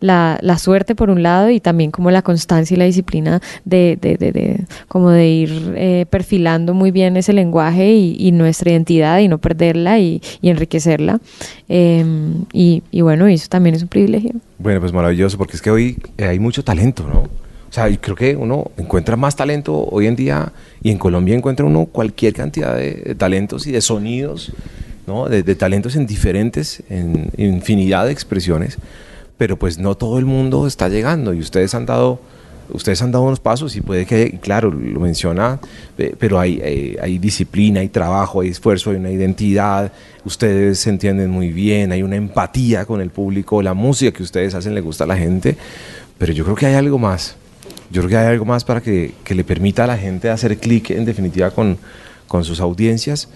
la, 0.00 0.58
suerte 0.58 0.94
por 0.94 1.10
un 1.10 1.22
lado 1.22 1.50
y 1.50 1.60
también 1.60 1.90
como 1.90 2.10
la 2.10 2.22
constancia 2.22 2.74
y 2.74 2.78
la 2.78 2.84
disciplina 2.84 3.40
de, 3.64 3.98
de, 4.00 4.16
de, 4.16 4.32
de 4.32 4.64
como 4.88 5.10
de 5.10 5.28
ir 5.28 5.74
eh, 5.76 6.06
perfilando 6.08 6.74
muy 6.74 6.90
bien 6.90 7.16
ese 7.16 7.32
lenguaje 7.32 7.92
y, 7.92 8.32
nuestra 8.32 8.70
identidad 8.70 9.18
y 9.18 9.28
no 9.28 9.38
perderla 9.38 9.98
y, 9.98 10.22
enriquecerla. 10.42 11.20
Eh, 11.68 12.04
y, 12.52 12.82
y 12.90 13.00
bueno, 13.00 13.26
eso 13.26 13.48
también 13.48 13.74
es 13.74 13.82
un 13.82 13.88
privilegio. 13.88 14.32
Bueno, 14.58 14.80
pues 14.80 14.92
maravilloso, 14.92 15.38
porque 15.38 15.56
es 15.56 15.62
que 15.62 15.70
hoy 15.70 15.98
eh, 16.18 16.26
hay 16.26 16.38
mucho 16.38 16.62
talento, 16.62 17.06
¿no? 17.06 17.20
O 17.72 17.74
sea, 17.74 17.88
y 17.88 17.96
creo 17.96 18.14
que 18.14 18.36
uno 18.36 18.70
encuentra 18.76 19.16
más 19.16 19.34
talento 19.34 19.74
hoy 19.74 20.06
en 20.06 20.14
día 20.14 20.52
y 20.82 20.90
en 20.90 20.98
Colombia 20.98 21.34
encuentra 21.34 21.64
uno 21.64 21.86
cualquier 21.86 22.34
cantidad 22.34 22.76
de 22.76 23.14
talentos 23.16 23.66
y 23.66 23.72
de 23.72 23.80
sonidos, 23.80 24.52
¿no? 25.06 25.28
De, 25.28 25.42
talentos 25.54 25.96
en 25.96 26.06
diferentes, 26.06 26.82
en 26.88 27.30
infinidad 27.36 28.06
de 28.06 28.12
expresiones, 28.12 28.78
pero 29.36 29.58
pues 29.58 29.78
no 29.78 29.96
todo 29.96 30.18
el 30.18 30.24
mundo 30.24 30.66
está 30.66 30.88
llegando 30.88 31.34
y 31.34 31.40
ustedes 31.40 31.74
han 31.74 31.86
dado, 31.86 32.20
ustedes 32.70 33.02
han 33.02 33.10
dado 33.10 33.24
unos 33.24 33.40
pasos 33.40 33.74
y 33.76 33.80
puede 33.80 34.06
que, 34.06 34.38
claro, 34.40 34.70
lo 34.70 35.00
menciona, 35.00 35.58
eh, 35.98 36.14
pero 36.18 36.38
hay, 36.38 36.60
eh, 36.62 36.96
hay 37.00 37.18
disciplina, 37.18 37.80
hay 37.80 37.88
trabajo, 37.88 38.40
hay 38.40 38.48
esfuerzo, 38.48 38.90
hay 38.90 38.96
una 38.96 39.10
identidad, 39.10 39.92
ustedes 40.24 40.78
se 40.78 40.90
entienden 40.90 41.30
muy 41.30 41.52
bien, 41.52 41.92
hay 41.92 42.02
una 42.02 42.16
empatía 42.16 42.84
con 42.84 43.00
el 43.00 43.10
público, 43.10 43.62
la 43.62 43.74
música 43.74 44.12
que 44.12 44.22
ustedes 44.22 44.54
hacen 44.54 44.74
le 44.74 44.80
gusta 44.80 45.04
a 45.04 45.06
la 45.08 45.16
gente, 45.16 45.56
pero 46.18 46.32
yo 46.32 46.44
creo 46.44 46.56
que 46.56 46.66
hay 46.66 46.74
algo 46.74 46.98
más. 46.98 47.36
Yo 47.90 48.00
creo 48.00 48.08
que 48.08 48.16
hay 48.16 48.26
algo 48.26 48.46
más 48.46 48.64
para 48.64 48.80
que, 48.80 49.12
que 49.22 49.34
le 49.34 49.44
permita 49.44 49.84
a 49.84 49.86
la 49.86 49.98
gente 49.98 50.30
hacer 50.30 50.56
clic 50.56 50.90
en 50.90 51.04
definitiva 51.04 51.50
con, 51.50 51.76
con 52.26 52.44
sus 52.44 52.60
audiencias, 52.60 53.28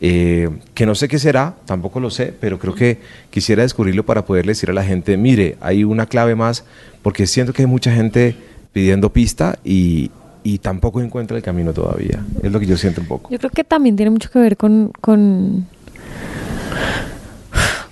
eh, 0.00 0.50
que 0.74 0.86
no 0.86 0.94
sé 0.94 1.08
qué 1.08 1.18
será, 1.18 1.54
tampoco 1.66 2.00
lo 2.00 2.10
sé, 2.10 2.34
pero 2.38 2.58
creo 2.58 2.74
que 2.74 2.98
quisiera 3.30 3.62
descubrirlo 3.62 4.04
para 4.04 4.24
poderle 4.24 4.50
decir 4.50 4.70
a 4.70 4.72
la 4.72 4.84
gente, 4.84 5.16
mire, 5.16 5.56
hay 5.60 5.84
una 5.84 6.06
clave 6.06 6.34
más, 6.34 6.64
porque 7.02 7.26
siento 7.26 7.52
que 7.52 7.62
hay 7.62 7.68
mucha 7.68 7.92
gente 7.92 8.36
pidiendo 8.72 9.12
pista 9.12 9.58
y, 9.64 10.10
y 10.42 10.58
tampoco 10.58 11.00
encuentra 11.00 11.36
el 11.36 11.42
camino 11.42 11.72
todavía. 11.72 12.24
Es 12.42 12.50
lo 12.50 12.60
que 12.60 12.66
yo 12.66 12.76
siento 12.76 13.00
un 13.00 13.06
poco. 13.06 13.30
Yo 13.30 13.38
creo 13.38 13.50
que 13.50 13.64
también 13.64 13.96
tiene 13.96 14.10
mucho 14.10 14.30
que 14.30 14.38
ver 14.38 14.56
con, 14.56 14.92
con, 15.00 15.66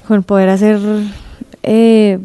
con 0.07 0.23
poder 0.25 0.49
hacer, 0.49 0.81
eh, 1.63 2.19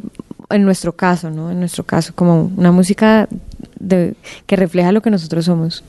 en 0.49 0.63
nuestro 0.63 0.93
caso, 0.93 1.29
¿no? 1.29 1.51
En 1.51 1.59
nuestro 1.59 1.83
caso, 1.83 2.13
como 2.15 2.51
una 2.57 2.71
música 2.71 3.29
que 3.79 4.55
refleja 4.55 4.91
lo 4.91 5.01
que 5.01 5.11
nosotros 5.11 5.45
somos. 5.45 5.83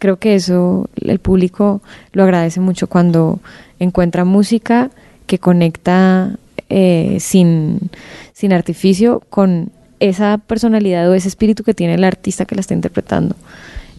Creo 0.00 0.16
que 0.16 0.34
eso 0.34 0.88
el 1.00 1.20
público 1.20 1.82
lo 2.12 2.24
agradece 2.24 2.58
mucho 2.58 2.88
cuando 2.88 3.38
encuentra 3.78 4.24
música 4.24 4.90
que 5.26 5.38
conecta 5.38 6.36
eh, 6.70 7.18
sin, 7.20 7.90
sin 8.32 8.52
artificio 8.52 9.22
con 9.30 9.70
esa 10.00 10.38
personalidad 10.38 11.08
o 11.08 11.14
ese 11.14 11.28
espíritu 11.28 11.62
que 11.62 11.74
tiene 11.74 11.94
el 11.94 12.04
artista 12.04 12.46
que 12.46 12.54
la 12.54 12.62
está 12.62 12.74
interpretando. 12.74 13.36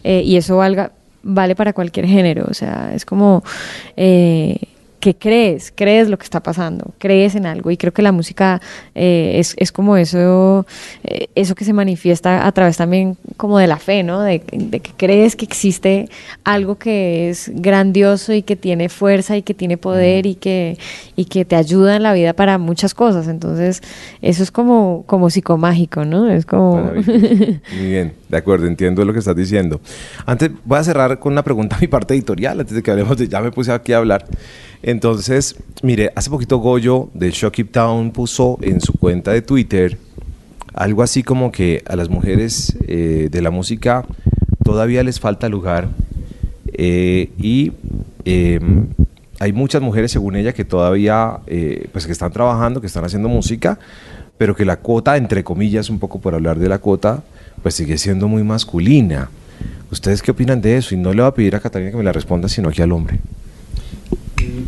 Eh, 0.04 0.22
y 0.24 0.36
eso 0.36 0.56
valga, 0.56 0.90
vale 1.22 1.54
para 1.54 1.72
cualquier 1.72 2.06
género, 2.06 2.46
o 2.50 2.54
sea, 2.54 2.92
es 2.92 3.04
como 3.04 3.44
eh, 3.96 4.58
que 5.02 5.16
crees, 5.16 5.72
crees 5.74 6.08
lo 6.08 6.16
que 6.16 6.22
está 6.22 6.44
pasando, 6.44 6.92
crees 6.98 7.34
en 7.34 7.44
algo. 7.44 7.72
Y 7.72 7.76
creo 7.76 7.92
que 7.92 8.02
la 8.02 8.12
música 8.12 8.62
eh, 8.94 9.32
es, 9.34 9.56
es, 9.58 9.72
como 9.72 9.96
eso, 9.96 10.64
eh, 11.02 11.26
eso 11.34 11.56
que 11.56 11.64
se 11.64 11.72
manifiesta 11.72 12.46
a 12.46 12.52
través 12.52 12.76
también 12.76 13.16
como 13.36 13.58
de 13.58 13.66
la 13.66 13.78
fe, 13.78 14.04
¿no? 14.04 14.22
De, 14.22 14.40
de, 14.52 14.78
que 14.78 14.92
crees 14.96 15.34
que 15.34 15.44
existe 15.44 16.08
algo 16.44 16.76
que 16.76 17.30
es 17.30 17.50
grandioso 17.52 18.32
y 18.32 18.42
que 18.42 18.54
tiene 18.54 18.88
fuerza 18.88 19.36
y 19.36 19.42
que 19.42 19.54
tiene 19.54 19.76
poder 19.76 20.24
y 20.24 20.36
que, 20.36 20.78
y 21.16 21.24
que 21.24 21.44
te 21.44 21.56
ayuda 21.56 21.96
en 21.96 22.04
la 22.04 22.12
vida 22.12 22.32
para 22.32 22.58
muchas 22.58 22.94
cosas, 22.94 23.26
entonces 23.26 23.82
eso 24.20 24.44
es 24.44 24.52
como, 24.52 25.02
como 25.06 25.30
psicomágico, 25.30 26.04
¿no? 26.04 26.30
Es 26.30 26.46
como... 26.46 26.92
Muy 26.92 27.86
bien, 27.88 28.12
de 28.32 28.38
acuerdo, 28.38 28.66
entiendo 28.66 29.04
lo 29.04 29.12
que 29.12 29.18
estás 29.18 29.36
diciendo. 29.36 29.78
Antes 30.24 30.50
voy 30.64 30.78
a 30.78 30.84
cerrar 30.84 31.18
con 31.18 31.32
una 31.32 31.44
pregunta 31.44 31.76
a 31.76 31.78
mi 31.82 31.86
parte 31.86 32.14
editorial, 32.14 32.58
antes 32.58 32.74
de 32.74 32.82
que 32.82 32.90
hablemos 32.90 33.18
de, 33.18 33.28
ya 33.28 33.42
me 33.42 33.52
puse 33.52 33.70
aquí 33.70 33.92
a 33.92 33.98
hablar. 33.98 34.24
Entonces, 34.82 35.54
mire, 35.82 36.10
hace 36.16 36.30
poquito 36.30 36.56
Goyo 36.56 37.10
de 37.12 37.30
Shock 37.30 37.70
Town 37.70 38.10
puso 38.10 38.58
en 38.62 38.80
su 38.80 38.94
cuenta 38.94 39.32
de 39.32 39.42
Twitter 39.42 39.98
algo 40.72 41.02
así 41.02 41.22
como 41.22 41.52
que 41.52 41.82
a 41.86 41.94
las 41.96 42.08
mujeres 42.08 42.78
eh, 42.88 43.28
de 43.30 43.42
la 43.42 43.50
música 43.50 44.06
todavía 44.64 45.02
les 45.02 45.20
falta 45.20 45.50
lugar 45.50 45.88
eh, 46.72 47.30
y 47.36 47.72
eh, 48.24 48.58
hay 49.42 49.52
muchas 49.52 49.82
mujeres, 49.82 50.12
según 50.12 50.36
ella, 50.36 50.52
que 50.52 50.64
todavía 50.64 51.40
eh, 51.48 51.88
pues 51.92 52.06
que 52.06 52.12
están 52.12 52.32
trabajando, 52.32 52.80
que 52.80 52.86
están 52.86 53.04
haciendo 53.04 53.28
música, 53.28 53.78
pero 54.42 54.56
que 54.56 54.64
la 54.64 54.80
cuota, 54.80 55.16
entre 55.16 55.44
comillas, 55.44 55.88
un 55.88 56.00
poco 56.00 56.18
por 56.18 56.34
hablar 56.34 56.58
de 56.58 56.68
la 56.68 56.80
cuota, 56.80 57.22
pues 57.62 57.76
sigue 57.76 57.96
siendo 57.96 58.26
muy 58.26 58.42
masculina. 58.42 59.30
¿Ustedes 59.92 60.20
qué 60.20 60.32
opinan 60.32 60.60
de 60.60 60.78
eso? 60.78 60.96
Y 60.96 60.98
no 60.98 61.14
le 61.14 61.22
voy 61.22 61.28
a 61.28 61.32
pedir 61.32 61.54
a 61.54 61.60
Catalina 61.60 61.92
que 61.92 61.96
me 61.96 62.02
la 62.02 62.10
responda, 62.10 62.48
sino 62.48 62.68
aquí 62.68 62.82
al 62.82 62.90
hombre. 62.90 63.20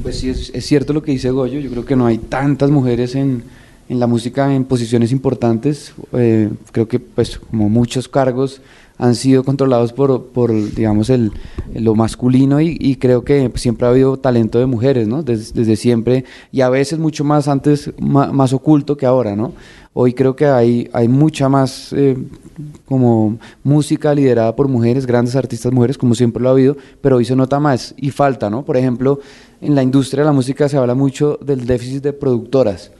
Pues 0.00 0.20
sí, 0.20 0.30
es, 0.30 0.52
es, 0.54 0.64
cierto 0.64 0.92
lo 0.92 1.02
que 1.02 1.10
dice 1.10 1.28
Goyo. 1.30 1.58
Yo 1.58 1.72
creo 1.72 1.84
que 1.84 1.96
no 1.96 2.06
hay 2.06 2.18
tantas 2.18 2.70
mujeres 2.70 3.16
en, 3.16 3.42
en 3.88 3.98
la 3.98 4.06
música 4.06 4.54
en 4.54 4.62
posiciones 4.62 5.10
importantes. 5.10 5.92
Eh, 6.12 6.50
creo 6.70 6.86
que, 6.86 7.00
pues, 7.00 7.40
como 7.40 7.68
muchos 7.68 8.06
cargos 8.06 8.60
han 8.96 9.14
sido 9.14 9.42
controlados 9.42 9.92
por, 9.92 10.26
por 10.26 10.52
digamos, 10.52 11.10
el, 11.10 11.32
lo 11.74 11.94
masculino 11.94 12.60
y, 12.60 12.96
creo 12.96 13.24
que 13.24 13.50
siempre 13.56 13.86
ha 13.86 13.90
habido 13.90 14.16
talento 14.16 14.58
de 14.58 14.66
mujeres, 14.66 15.08
¿no? 15.08 15.22
Desde, 15.22 15.76
siempre 15.76 16.24
y 16.52 16.60
a 16.60 16.68
veces 16.68 16.98
mucho 16.98 17.24
más 17.24 17.48
antes, 17.48 17.90
más, 17.98 18.32
más, 18.32 18.52
oculto 18.52 18.96
que 18.96 19.06
ahora, 19.06 19.34
¿no? 19.34 19.52
Hoy 19.92 20.12
creo 20.12 20.36
que 20.36 20.46
hay, 20.46 20.88
hay 20.92 21.08
mucha 21.08 21.48
más 21.48 21.92
eh, 21.92 22.16
como 22.86 23.38
música 23.62 24.14
liderada 24.14 24.54
por 24.54 24.68
mujeres, 24.68 25.06
grandes 25.06 25.34
artistas 25.36 25.72
mujeres, 25.72 25.98
como 25.98 26.14
siempre 26.14 26.42
lo 26.42 26.48
ha 26.48 26.52
habido, 26.52 26.76
pero 27.00 27.16
hoy 27.16 27.24
se 27.24 27.36
nota 27.36 27.58
más 27.58 27.94
y 27.96 28.10
falta, 28.10 28.48
¿no? 28.48 28.64
Por 28.64 28.76
ejemplo, 28.76 29.20
en 29.60 29.74
la 29.74 29.82
industria 29.82 30.22
de 30.22 30.26
la 30.26 30.32
música 30.32 30.68
se 30.68 30.76
habla 30.76 30.94
mucho 30.94 31.38
del 31.42 31.66
déficit 31.66 32.02
de 32.02 32.12
productoras 32.12 32.92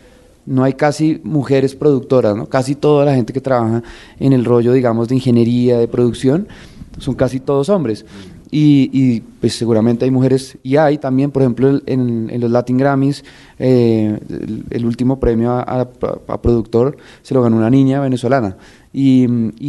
no 0.46 0.64
hay 0.64 0.74
casi 0.74 1.20
mujeres 1.24 1.74
productoras, 1.74 2.36
¿no? 2.36 2.46
Casi 2.46 2.74
toda 2.74 3.04
la 3.04 3.14
gente 3.14 3.32
que 3.32 3.40
trabaja 3.40 3.82
en 4.18 4.32
el 4.32 4.44
rollo, 4.44 4.72
digamos, 4.72 5.08
de 5.08 5.16
ingeniería, 5.16 5.78
de 5.78 5.88
producción, 5.88 6.48
son 6.98 7.14
casi 7.14 7.40
todos 7.40 7.68
hombres. 7.68 8.04
Y, 8.56 8.88
y 8.92 9.20
pues 9.40 9.56
seguramente 9.56 10.04
hay 10.04 10.12
mujeres, 10.12 10.56
y 10.62 10.76
hay 10.76 10.98
también, 10.98 11.32
por 11.32 11.42
ejemplo, 11.42 11.80
en, 11.86 12.30
en 12.30 12.40
los 12.40 12.48
Latin 12.48 12.78
Grammys, 12.78 13.24
eh, 13.58 14.16
el, 14.70 14.86
último 14.86 15.18
premio 15.18 15.54
a, 15.54 15.88
productor 16.40 16.96
se 17.22 17.34
lo 17.34 17.42
ganó 17.42 17.56
una 17.56 17.68
niña 17.68 17.98
venezolana. 17.98 18.56
Y, 18.92 19.26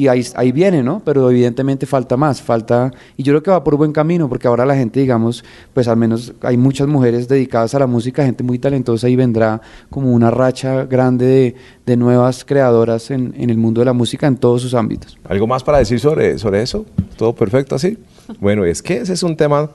ahí, 0.07 0.23
ahí, 0.35 0.51
viene, 0.51 0.83
¿no? 0.83 1.01
Pero 1.03 1.31
evidentemente 1.31 1.87
falta 1.87 2.15
más, 2.15 2.43
falta, 2.43 2.91
y 3.17 3.23
yo 3.23 3.33
creo 3.33 3.41
que 3.41 3.49
va 3.49 3.63
por 3.63 3.75
buen 3.75 3.91
camino, 3.91 4.29
porque 4.29 4.47
ahora 4.47 4.67
la 4.67 4.75
gente, 4.75 4.99
digamos, 4.99 5.43
pues 5.73 5.87
al 5.87 5.97
menos 5.97 6.35
hay 6.41 6.55
muchas 6.55 6.87
mujeres 6.87 7.27
dedicadas 7.27 7.73
a 7.73 7.79
la 7.79 7.87
música, 7.87 8.23
gente 8.23 8.43
muy 8.43 8.59
talentosa 8.59 9.09
y 9.09 9.15
vendrá 9.15 9.61
como 9.89 10.11
una 10.11 10.29
racha 10.29 10.85
grande 10.85 11.55
de, 11.87 11.97
nuevas 11.97 12.45
creadoras 12.45 13.09
en, 13.09 13.33
en, 13.35 13.49
el 13.49 13.57
mundo 13.57 13.81
de 13.81 13.85
la 13.85 13.93
música 13.93 14.27
en 14.27 14.37
todos 14.37 14.61
sus 14.61 14.75
ámbitos. 14.75 15.17
¿Algo 15.27 15.47
más 15.47 15.63
para 15.63 15.79
decir 15.79 15.99
sobre, 15.99 16.37
sobre 16.37 16.61
eso? 16.61 16.85
¿Todo 17.17 17.33
perfecto 17.33 17.73
así? 17.73 17.97
Bueno, 18.39 18.65
es 18.65 18.81
que 18.81 18.97
ese 18.97 19.13
es 19.13 19.23
un 19.23 19.35
tema, 19.35 19.71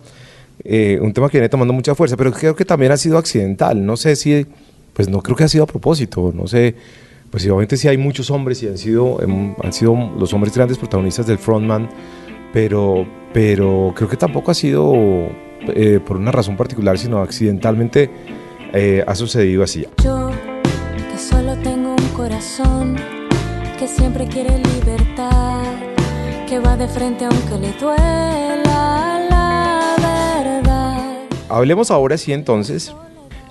eh, 0.64 0.99
un 1.00 1.12
tema 1.12 1.28
que 1.28 1.38
viene 1.38 1.49
tomando 1.49 1.73
mucha 1.73 1.95
fuerza, 1.95 2.16
pero 2.16 2.33
creo 2.33 2.54
que 2.54 2.64
también 2.64 2.92
ha 2.92 2.97
sido 2.97 3.19
accidental, 3.19 3.85
no 3.85 3.97
sé 3.97 4.16
si, 4.16 4.47
pues 4.92 5.09
no 5.09 5.23
creo 5.23 5.37
que 5.37 5.45
ha 5.45 5.49
sido 5.49 5.64
a 5.64 5.66
propósito, 5.66 6.33
no 6.35 6.47
sé 6.47 6.75
pues 7.30 7.45
obviamente 7.45 7.76
sí 7.76 7.88
hay 7.88 7.97
muchos 7.97 8.30
hombres 8.30 8.62
y 8.62 8.69
han 8.69 8.76
sido, 8.76 9.19
han 9.62 9.73
sido 9.73 9.97
los 10.19 10.33
hombres 10.35 10.54
grandes 10.54 10.78
protagonistas 10.78 11.26
del 11.26 11.38
frontman, 11.38 11.88
pero, 12.52 13.07
pero 13.33 13.92
creo 13.97 14.09
que 14.09 14.16
tampoco 14.16 14.50
ha 14.50 14.54
sido 14.54 14.92
eh, 15.69 16.00
por 16.04 16.16
una 16.16 16.33
razón 16.33 16.57
particular, 16.57 16.99
sino 16.99 17.19
accidentalmente 17.19 18.11
eh, 18.73 19.04
ha 19.07 19.14
sucedido 19.14 19.62
así. 19.62 19.87
Yo, 20.02 20.30
que 21.11 21.19
solo 21.19 21.57
tengo 21.59 21.90
un 21.90 22.09
corazón, 22.16 22.97
que 23.78 23.87
siempre 23.87 24.26
quiere 24.26 24.59
libertad, 24.59 24.89
que 26.50 26.59
va 26.59 26.76
de 26.76 26.88
frente 26.88 27.25
aunque 27.25 27.59
le 27.64 27.73
duela 27.80 29.21
la 29.30 30.42
verdad. 30.42 30.99
Hablemos 31.49 31.92
ahora 31.92 32.19
sí 32.19 32.33
entonces 32.33 32.92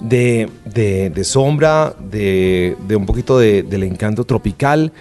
de, 0.01 0.50
de- 0.65 1.24
sombra, 1.24 1.94
de, 1.98 2.75
un 2.94 3.06
poquito 3.06 3.39
de- 3.39 3.63
del 3.63 3.84
encanto 3.84 4.25
tropical. 4.25 4.91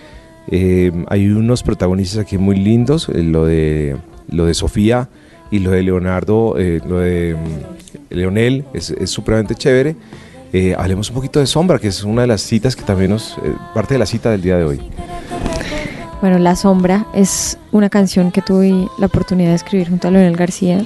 Eh, 0.49 0.93
hay 1.09 1.27
unos 1.29 1.65
protagonistas 1.65 2.21
aquí 2.21 2.39
muy 2.39 2.55
lindos, 2.55 3.09
eh, 3.09 3.25
lo 3.25 3.45
de, 3.47 3.97
lo 4.31 4.47
de 4.47 4.55
Sofía 4.55 5.09
y 5.51 5.59
lo 5.59 5.73
de 5.73 5.83
Leonardo, 5.83 6.55
eh, 6.57 6.81
lo 6.89 6.99
de 7.01 7.35
mm, 7.35 8.15
Leonel, 8.15 8.65
es 8.75 8.91
es 8.91 9.11
supremamente 9.11 9.57
chévere. 9.57 9.97
Eh, 10.53 10.77
hablemos 10.79 11.09
un 11.09 11.17
poquito 11.17 11.41
de 11.41 11.47
Sombra, 11.49 11.81
que 11.81 11.89
es 11.89 12.05
una 12.05 12.23
de 12.23 12.29
las 12.29 12.43
citas 12.43 12.77
que 12.77 12.83
también 12.83 13.11
nos, 13.11 13.37
parte 13.75 13.95
de 13.95 13.99
la 13.99 14.07
cita 14.07 14.31
del 14.31 14.41
día 14.43 14.57
de 14.57 14.65
hoy. 14.65 14.81
Bueno, 16.21 16.39
La 16.41 16.57
Sombra 16.57 17.07
es 17.15 17.59
una 17.71 17.89
canción 17.89 18.33
que 18.33 18.43
tuve 18.43 18.89
la 18.99 19.07
oportunidad 19.07 19.51
de 19.51 19.55
escribir 19.55 19.89
junto 19.89 20.09
a 20.09 20.11
Leonel 20.11 20.37
García 20.37 20.85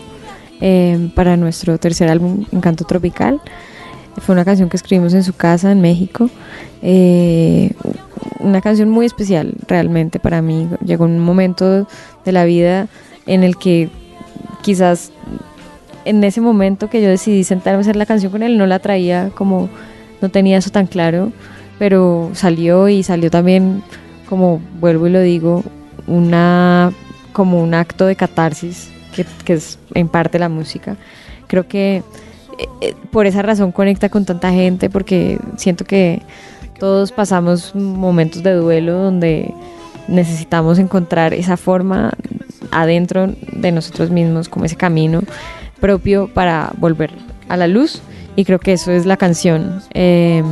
eh, 0.60 1.10
para 1.14 1.38
nuestro 1.38 1.78
tercer 1.78 2.10
álbum, 2.10 2.44
Encanto 2.52 2.84
Tropical. 2.84 3.40
Fue 4.18 4.34
una 4.34 4.44
canción 4.44 4.68
que 4.68 4.76
escribimos 4.76 5.14
en 5.14 5.24
su 5.24 5.32
casa 5.32 5.72
en 5.72 5.80
México. 5.80 6.28
Eh, 6.82 7.72
una 8.40 8.60
canción 8.60 8.90
muy 8.90 9.06
especial 9.06 9.54
realmente 9.66 10.20
para 10.20 10.42
mí. 10.42 10.68
Llegó 10.84 11.06
un 11.06 11.18
momento 11.18 11.88
de 12.26 12.32
la 12.32 12.44
vida 12.44 12.88
en 13.24 13.42
el 13.42 13.56
que 13.56 13.88
quizás 14.60 15.12
en 16.04 16.22
ese 16.24 16.42
momento 16.42 16.90
que 16.90 17.00
yo 17.00 17.08
decidí 17.08 17.42
sentarme 17.42 17.78
a 17.78 17.80
hacer 17.80 17.96
la 17.96 18.04
canción 18.04 18.32
con 18.32 18.42
él, 18.42 18.58
no 18.58 18.66
la 18.66 18.80
traía 18.80 19.30
como, 19.34 19.70
no 20.20 20.28
tenía 20.28 20.58
eso 20.58 20.68
tan 20.68 20.86
claro, 20.86 21.32
pero 21.78 22.32
salió 22.34 22.90
y 22.90 23.02
salió 23.02 23.30
también 23.30 23.82
como 24.32 24.62
vuelvo 24.80 25.08
y 25.08 25.10
lo 25.10 25.20
digo, 25.20 25.62
una 26.06 26.90
como 27.34 27.62
un 27.62 27.74
acto 27.74 28.06
de 28.06 28.16
catarsis 28.16 28.90
que, 29.14 29.26
que 29.44 29.52
es 29.52 29.78
en 29.92 30.08
parte 30.08 30.38
la 30.38 30.48
música. 30.48 30.96
Creo 31.48 31.68
que 31.68 31.96
eh, 31.96 32.02
eh, 32.80 32.94
por 33.10 33.26
esa 33.26 33.42
razón 33.42 33.72
conecta 33.72 34.08
con 34.08 34.24
tanta 34.24 34.50
gente 34.50 34.88
porque 34.88 35.38
siento 35.58 35.84
que 35.84 36.22
todos 36.80 37.12
pasamos 37.12 37.74
momentos 37.74 38.42
de 38.42 38.54
duelo 38.54 38.94
donde 38.94 39.52
necesitamos 40.08 40.78
encontrar 40.78 41.34
esa 41.34 41.58
forma 41.58 42.12
adentro 42.70 43.34
de 43.52 43.70
nosotros 43.70 44.08
mismos, 44.08 44.48
como 44.48 44.64
ese 44.64 44.76
camino 44.76 45.20
propio 45.78 46.28
para 46.32 46.72
volver 46.78 47.10
a 47.50 47.58
la 47.58 47.66
luz 47.66 48.00
y 48.34 48.46
creo 48.46 48.60
que 48.60 48.72
eso 48.72 48.92
es 48.92 49.04
la 49.04 49.18
canción. 49.18 49.82
Eh, 49.92 50.42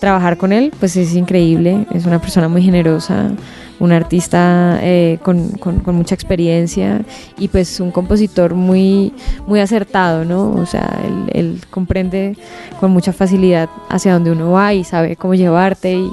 trabajar 0.00 0.36
con 0.36 0.52
él 0.52 0.72
pues 0.80 0.96
es 0.96 1.14
increíble, 1.14 1.86
es 1.92 2.06
una 2.06 2.20
persona 2.20 2.48
muy 2.48 2.62
generosa, 2.62 3.30
un 3.78 3.92
artista 3.92 4.78
eh, 4.82 5.18
con, 5.22 5.50
con- 5.52 5.94
mucha 5.94 6.14
experiencia 6.14 7.00
y 7.38 7.48
pues 7.48 7.80
un 7.80 7.90
compositor 7.90 8.54
muy, 8.54 9.12
muy 9.46 9.60
acertado, 9.60 10.24
¿no? 10.24 10.50
O 10.52 10.66
sea, 10.66 11.00
él, 11.06 11.30
él 11.32 11.60
comprende 11.70 12.36
con 12.78 12.90
mucha 12.90 13.12
facilidad 13.12 13.68
hacia 13.88 14.12
dónde 14.12 14.32
uno 14.32 14.50
va 14.50 14.74
y 14.74 14.84
sabe 14.84 15.16
cómo 15.16 15.34
llevarte 15.34 15.94
y, 15.94 16.10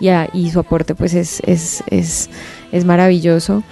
y, 0.00 0.08
y 0.32 0.50
su 0.50 0.60
aporte 0.60 0.94
pues 0.94 1.12
es, 1.14 1.42
es, 1.46 1.82
es, 1.88 2.30
es 2.72 2.84
maravilloso. 2.84 3.62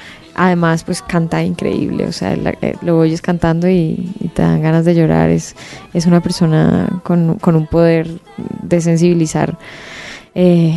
Además, 0.40 0.85
pues 0.85 1.02
canta 1.02 1.42
increíble, 1.42 2.07
o 2.07 2.12
sea, 2.12 2.37
la- 2.37 2.54
eh, 2.62 2.76
lo 2.83 2.97
oyes 2.99 3.21
cantando 3.21 3.68
y, 3.68 4.12
y 4.21 4.28
te 4.28 4.42
dan 4.42 4.62
ganas 4.62 4.85
de 4.85 4.95
llorar. 4.95 5.30
Es, 5.30 5.57
es 5.95 6.07
una 6.07 6.21
persona 6.21 6.88
con, 7.02 7.35
con 7.40 7.57
un 7.57 7.66
poder 7.66 8.09
de 8.62 8.80
sensibilizar 8.80 9.59
eh, 10.40 10.73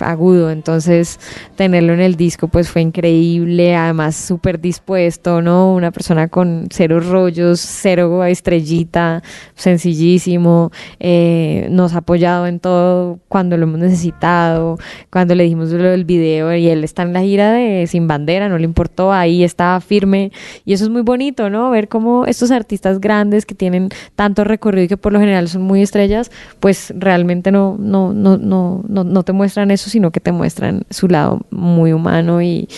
agudo, 0.00 0.50
entonces 0.50 1.18
tenerlo 1.56 1.94
en 1.94 2.00
el 2.00 2.16
disco 2.16 2.48
pues 2.48 2.68
fue 2.68 2.82
increíble, 2.82 3.74
además 3.74 4.16
súper 4.16 4.60
dispuesto, 4.60 5.40
¿no? 5.40 5.72
Una 5.72 5.92
persona 5.92 6.28
con 6.28 6.68
cero 6.70 7.00
rollos, 7.00 7.58
cero 7.58 8.22
estrellita, 8.24 9.22
sencillísimo, 9.54 10.72
eh, 11.00 11.68
nos 11.70 11.94
ha 11.94 11.98
apoyado 11.98 12.46
en 12.46 12.60
todo 12.60 13.18
cuando 13.28 13.56
lo 13.56 13.62
hemos 13.62 13.78
necesitado, 13.78 14.76
cuando 15.10 15.34
le 15.34 15.44
dijimos 15.44 15.70
lo 15.70 15.88
del 15.88 16.04
video 16.04 16.54
y 16.54 16.68
él 16.68 16.84
está 16.84 17.02
en 17.02 17.14
la 17.14 17.22
gira 17.22 17.52
de 17.52 17.86
Sin 17.86 18.08
Bandera, 18.08 18.50
no 18.50 18.58
le 18.58 18.64
importó, 18.64 19.10
ahí 19.10 19.42
estaba 19.42 19.80
firme. 19.80 20.32
Y 20.66 20.74
eso 20.74 20.84
es 20.84 20.90
muy 20.90 21.02
bonito, 21.02 21.48
¿no? 21.48 21.70
Ver 21.70 21.88
cómo 21.88 22.26
estos 22.26 22.50
artistas 22.50 23.00
grandes 23.00 23.46
que 23.46 23.54
tienen 23.54 23.88
tanto 24.16 24.44
recorrido 24.44 24.84
y 24.84 24.88
que 24.88 24.98
por 24.98 25.14
lo 25.14 25.20
general 25.20 25.48
son 25.48 25.62
muy 25.62 25.80
estrellas, 25.80 26.30
pues 26.60 26.92
realmente 26.94 27.50
no, 27.50 27.76
no, 27.78 28.12
no, 28.12 28.36
no, 28.36 28.84
no, 28.86 28.97
no 29.04 29.22
te 29.22 29.32
muestran 29.32 29.70
eso, 29.70 29.90
sino 29.90 30.10
que 30.10 30.20
te 30.20 30.32
muestran 30.32 30.84
su 30.90 31.08
lado 31.08 31.46
muy 31.50 31.92
humano 31.92 32.42
y, 32.42 32.68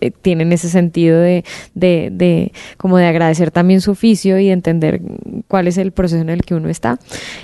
eh, 0.00 0.10
tienen 0.10 0.52
ese 0.52 0.68
sentido 0.68 1.20
de 1.20 2.52
como 2.76 2.98
de 2.98 3.06
agradecer 3.06 3.50
también 3.50 3.80
su 3.80 3.92
oficio 3.92 4.38
y 4.38 4.46
de 4.46 4.52
entender 4.52 5.00
cuál 5.48 5.68
es 5.68 5.78
el 5.78 5.92
proceso 5.92 6.20
en 6.20 6.30
el 6.30 6.42
que 6.42 6.54
uno 6.54 6.68
está. 6.68 6.98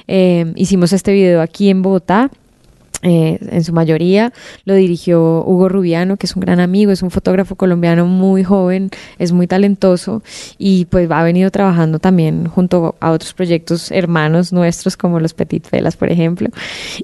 Eh, 0.06 0.52
hicimos 0.56 0.92
este 0.92 1.12
video 1.12 1.40
aquí 1.40 1.70
en 1.70 1.82
Bogotá. 1.82 2.30
Eh, 3.02 3.38
en 3.50 3.62
su 3.64 3.72
mayoría 3.72 4.32
lo 4.64 4.74
dirigió 4.74 5.44
Hugo 5.44 5.68
Rubiano, 5.68 6.16
que 6.16 6.26
es 6.26 6.34
un 6.36 6.40
gran 6.40 6.60
amigo, 6.60 6.90
es 6.90 7.02
un 7.02 7.10
fotógrafo 7.10 7.54
colombiano 7.56 8.06
muy 8.06 8.42
joven, 8.44 8.90
es 9.18 9.32
muy 9.32 9.46
talentoso 9.46 10.22
y 10.58 10.86
pues 10.86 11.08
ha 11.10 11.22
venido 11.22 11.50
trabajando 11.50 11.98
también 11.98 12.46
junto 12.48 12.96
a 13.00 13.10
otros 13.12 13.34
proyectos 13.34 13.90
hermanos 13.92 14.52
nuestros 14.52 14.96
como 14.96 15.20
los 15.20 15.34
Petit 15.34 15.64
Felas, 15.66 15.96
por 15.96 16.10
ejemplo. 16.10 16.48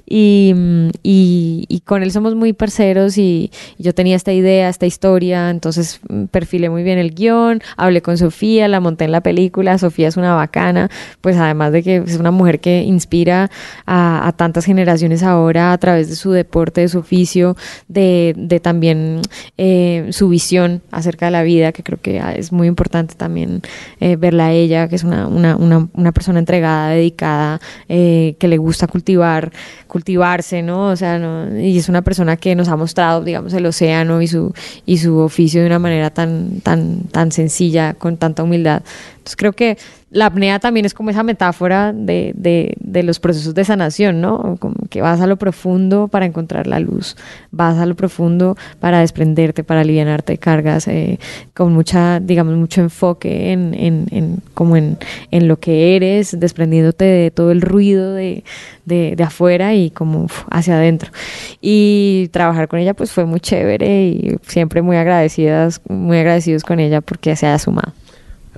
Y, 0.05 0.53
mm, 0.55 0.87
y- 1.03 1.65
y 1.69 1.79
con 1.81 2.03
él 2.03 2.11
somos 2.11 2.35
muy 2.35 2.53
parceros 2.53 3.17
y, 3.17 3.51
y 3.77 3.83
yo 3.83 3.93
tenía 3.93 4.15
esta 4.15 4.33
idea, 4.33 4.69
esta 4.69 4.85
historia, 4.85 5.49
entonces 5.49 5.99
mm, 6.09 6.25
perfilé 6.25 6.69
muy 6.69 6.83
bien 6.83 6.97
el 6.97 7.13
guion, 7.13 7.61
hablé 7.77 8.01
con 8.01 8.17
Sofía, 8.17 8.67
la 8.67 8.79
monté 8.79 9.05
en 9.05 9.11
la 9.11 9.21
película, 9.21 9.77
Sofía 9.77 10.07
es 10.07 10.17
una 10.17 10.33
bacana, 10.35 10.89
pues 11.21 11.37
además 11.37 11.71
de 11.71 11.83
que 11.83 11.97
es 12.05 12.17
una 12.17 12.31
mujer 12.31 12.59
que 12.59 12.83
inspira 12.83 13.49
a, 13.85 14.27
a 14.27 14.31
tantas 14.33 14.65
generaciones 14.65 15.23
ahora 15.23 15.73
a 15.73 15.77
través 15.85 16.09
de 16.09 16.15
su 16.15 16.31
deporte, 16.31 16.81
de 16.81 16.87
su 16.89 16.97
oficio, 16.99 17.55
de, 17.87 18.33
de 18.37 18.59
también 18.59 19.21
eh, 19.57 20.07
su 20.11 20.29
visión 20.29 20.81
acerca 20.91 21.25
de 21.27 21.31
la 21.31 21.43
vida, 21.43 21.71
que 21.71 21.83
creo 21.83 21.99
que 22.01 22.19
ah, 22.19 22.33
es 22.33 22.51
muy 22.51 22.67
importante 22.67 23.13
también 23.15 23.61
eh, 23.99 24.15
verla 24.15 24.47
a 24.47 24.51
ella, 24.51 24.87
que 24.87 24.95
es 24.95 25.03
una, 25.03 25.27
una, 25.27 25.55
una, 25.55 25.87
una 25.93 26.11
persona 26.11 26.39
entregada, 26.39 26.89
dedicada, 26.89 27.59
eh, 27.87 28.35
que 28.39 28.47
le 28.47 28.57
gusta 28.57 28.87
cultivar, 28.87 29.51
cultivarse, 29.87 30.61
¿no? 30.63 30.89
O 30.89 30.95
sea, 30.95 31.19
no- 31.19 31.55
y 31.59 31.77
es 31.77 31.87
una 31.87 32.01
persona 32.01 32.35
que 32.37 32.55
nos 32.55 32.67
ha 32.69 32.75
mostrado, 32.75 33.23
digamos, 33.23 33.53
el 33.53 33.65
océano 33.65 34.21
y 34.21 34.27
su, 34.27 34.53
y 34.87 34.97
su 34.97 35.17
oficio 35.19 35.61
de 35.61 35.67
una 35.67 35.79
manera 35.79 36.09
tan, 36.09 36.61
tan, 36.61 37.03
tan 37.11 37.31
sencilla, 37.31 37.93
con 37.93 38.17
tanta 38.17 38.41
humildad. 38.43 38.81
Entonces 39.17 39.35
creo 39.35 39.53
que 39.53 39.77
la 40.15 40.27
apnea 40.27 40.59
también 40.59 40.85
es 40.85 40.93
como 40.93 41.09
esa 41.09 41.23
metáfora 41.23 41.91
de, 41.91 42.31
de, 42.35 42.77
de 42.79 43.03
los 43.03 43.19
procesos 43.19 43.53
de 43.53 43.65
sanación, 43.65 44.21
¿no? 44.21 44.55
Como 44.61 44.75
que 44.89 45.01
vas 45.01 45.19
a 45.19 45.27
lo 45.27 45.35
profundo 45.35 46.07
para 46.07 46.25
encontrar 46.25 46.67
la 46.67 46.79
luz, 46.79 47.17
vas 47.51 47.77
a 47.77 47.85
lo 47.85 47.95
profundo 47.95 48.55
para 48.79 49.01
desprenderte, 49.01 49.65
para 49.65 49.81
alivianarte 49.81 50.31
de 50.33 50.37
cargas, 50.37 50.87
eh, 50.87 51.19
con 51.53 51.73
mucha, 51.73 52.21
digamos, 52.21 52.55
mucho 52.55 52.79
enfoque 52.79 53.51
en, 53.51 53.73
en, 53.73 54.07
en 54.11 54.41
como 54.53 54.77
en, 54.77 54.97
en 55.31 55.49
lo 55.49 55.59
que 55.59 55.97
eres, 55.97 56.39
desprendiéndote 56.39 57.03
de 57.03 57.29
todo 57.29 57.51
el 57.51 57.59
ruido 57.59 58.13
de, 58.13 58.45
de, 58.85 59.21
afuera 59.21 59.73
y 59.73 59.89
como 59.89 60.27
hacia 60.49 60.75
adentro. 60.75 61.11
Y 61.59 62.29
trabajar 62.31 62.69
con 62.69 62.79
ella 62.79 62.93
pues 62.93 63.11
fue 63.11 63.25
muy 63.25 63.41
chévere 63.41 64.03
y 64.07 64.37
siempre 64.47 64.81
muy 64.81 64.95
agradecidas, 64.95 65.81
muy 65.89 66.19
agradecidos 66.19 66.63
con 66.63 66.79
ella 66.79 67.01
porque 67.01 67.35
se 67.35 67.47
haya 67.47 67.59
sumado. 67.59 67.91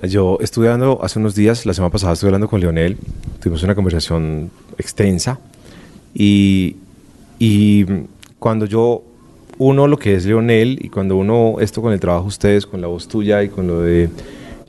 Yo 0.02 0.38
estuve 0.40 0.68
hablando 0.68 1.00
hace 1.02 1.18
unos 1.18 1.34
días, 1.34 1.66
la 1.66 1.74
semana 1.74 1.90
pasada 1.90 2.12
estuve 2.12 2.28
hablando 2.28 2.48
con 2.48 2.60
Leonel, 2.60 2.96
tuvimos 3.40 3.64
una 3.64 3.74
conversación 3.74 4.48
extensa 4.78 5.40
y, 6.14 6.76
y 7.40 7.84
cuando 8.38 8.66
yo 8.66 9.02
uno 9.58 9.88
lo 9.88 9.98
que 9.98 10.14
es 10.14 10.24
Leonel 10.24 10.78
y 10.80 10.88
cuando 10.88 11.16
uno 11.16 11.56
esto 11.58 11.82
con 11.82 11.92
el 11.92 11.98
trabajo 11.98 12.24
de 12.24 12.28
ustedes, 12.28 12.64
con 12.64 12.80
la 12.80 12.86
voz 12.86 13.08
tuya 13.08 13.42
y 13.42 13.48
con 13.48 13.66
lo 13.66 13.82
de, 13.82 14.08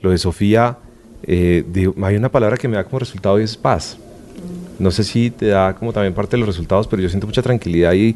lo 0.01 0.09
de 0.09 0.17
Sofía, 0.17 0.79
eh, 1.21 1.63
digo, 1.71 1.93
hay 2.01 2.15
una 2.15 2.29
palabra 2.29 2.57
que 2.57 2.67
me 2.67 2.77
da 2.77 2.83
como 2.83 2.97
resultado 2.97 3.39
y 3.39 3.43
es 3.43 3.55
paz. 3.55 3.97
No 4.79 4.89
sé 4.89 5.03
si 5.03 5.29
te 5.29 5.47
da 5.47 5.75
como 5.75 5.93
también 5.93 6.15
parte 6.15 6.37
de 6.37 6.39
los 6.39 6.47
resultados, 6.47 6.87
pero 6.87 7.03
yo 7.03 7.09
siento 7.09 7.27
mucha 7.27 7.43
tranquilidad 7.43 7.93
y 7.93 8.15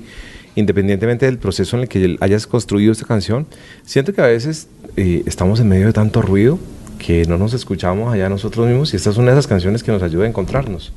independientemente 0.56 1.28
del 1.28 1.38
proceso 1.38 1.78
en 1.78 1.84
el 1.84 1.89
que 1.89 2.17
hayas 2.21 2.47
construido 2.47 2.91
esta 2.91 3.06
canción, 3.06 3.45
siento 3.86 4.13
que 4.13 4.21
a 4.21 4.28
veces 4.28 4.67
eh, 4.97 5.21
estamos 5.28 5.60
en 5.60 5.67
medio 5.67 5.86
de 5.86 5.93
tanto 5.93 6.23
ruido 6.23 6.58
que 7.05 7.25
no 7.25 7.37
nos 7.37 7.53
escuchamos 7.53 8.13
allá 8.13 8.29
nosotros 8.29 8.65
mismos 8.65 8.93
y 8.93 8.95
esta 8.95 9.09
es 9.09 9.17
una 9.17 9.27
de 9.27 9.33
esas 9.33 9.47
canciones 9.47 9.83
que 9.83 9.91
nos 9.91 10.01
ayuda 10.01 10.23
a 10.23 10.27
encontrarnos. 10.29 10.93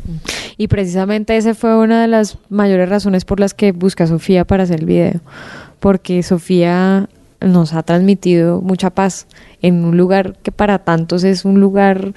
Y 0.56 0.68
precisamente 0.68 1.36
esa 1.36 1.54
fue 1.54 1.76
una 1.76 2.00
de 2.00 2.06
las 2.06 2.38
mayores 2.48 2.88
razones 2.88 3.24
por 3.24 3.40
las 3.40 3.54
que 3.54 3.72
busca 3.72 4.06
Sofía 4.06 4.44
para 4.44 4.62
hacer 4.62 4.80
el 4.80 4.86
video, 4.86 5.20
porque 5.80 6.22
Sofía 6.22 7.08
nos 7.40 7.74
ha 7.74 7.82
transmitido 7.82 8.60
mucha 8.60 8.90
paz 8.90 9.26
en 9.62 9.84
un 9.84 9.96
lugar 9.96 10.36
que 10.42 10.52
para 10.52 10.78
tantos 10.78 11.24
es 11.24 11.44
un 11.44 11.60
lugar, 11.60 12.12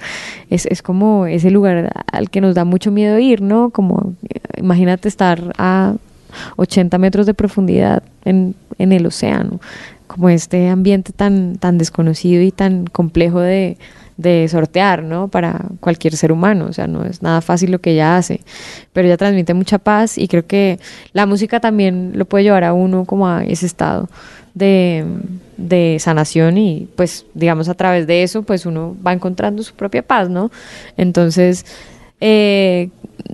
es, 0.50 0.66
es 0.66 0.82
como 0.82 1.26
ese 1.26 1.50
lugar 1.50 1.90
al 2.12 2.30
que 2.30 2.40
nos 2.40 2.54
da 2.54 2.64
mucho 2.64 2.92
miedo 2.92 3.18
ir, 3.18 3.42
¿no? 3.42 3.70
Como 3.70 4.14
eh, 4.28 4.38
imagínate 4.58 5.08
estar 5.08 5.52
a 5.58 5.94
80 6.56 6.96
metros 6.98 7.26
de 7.26 7.34
profundidad 7.34 8.04
en, 8.24 8.54
en 8.78 8.92
el 8.92 9.04
océano, 9.04 9.60
como 10.10 10.28
este 10.28 10.68
ambiente 10.68 11.12
tan, 11.12 11.56
tan 11.56 11.78
desconocido 11.78 12.42
y 12.42 12.50
tan 12.50 12.86
complejo 12.86 13.38
de, 13.38 13.78
de 14.16 14.48
sortear, 14.48 15.04
¿no? 15.04 15.28
Para 15.28 15.66
cualquier 15.78 16.16
ser 16.16 16.32
humano, 16.32 16.66
o 16.68 16.72
sea, 16.72 16.88
no 16.88 17.04
es 17.04 17.22
nada 17.22 17.40
fácil 17.40 17.70
lo 17.70 17.80
que 17.80 17.92
ella 17.92 18.16
hace, 18.16 18.40
pero 18.92 19.06
ella 19.06 19.16
transmite 19.16 19.54
mucha 19.54 19.78
paz 19.78 20.18
y 20.18 20.26
creo 20.26 20.44
que 20.44 20.80
la 21.12 21.26
música 21.26 21.60
también 21.60 22.10
lo 22.16 22.24
puede 22.24 22.42
llevar 22.42 22.64
a 22.64 22.72
uno 22.72 23.04
como 23.04 23.28
a 23.28 23.44
ese 23.44 23.66
estado 23.66 24.08
de, 24.54 25.04
de 25.56 25.98
sanación 26.00 26.58
y 26.58 26.88
pues 26.96 27.24
digamos 27.34 27.68
a 27.68 27.74
través 27.74 28.08
de 28.08 28.24
eso 28.24 28.42
pues 28.42 28.66
uno 28.66 28.96
va 29.06 29.12
encontrando 29.12 29.62
su 29.62 29.74
propia 29.74 30.02
paz, 30.02 30.28
¿no? 30.28 30.50
Entonces, 30.96 31.64
eh, 32.20 32.88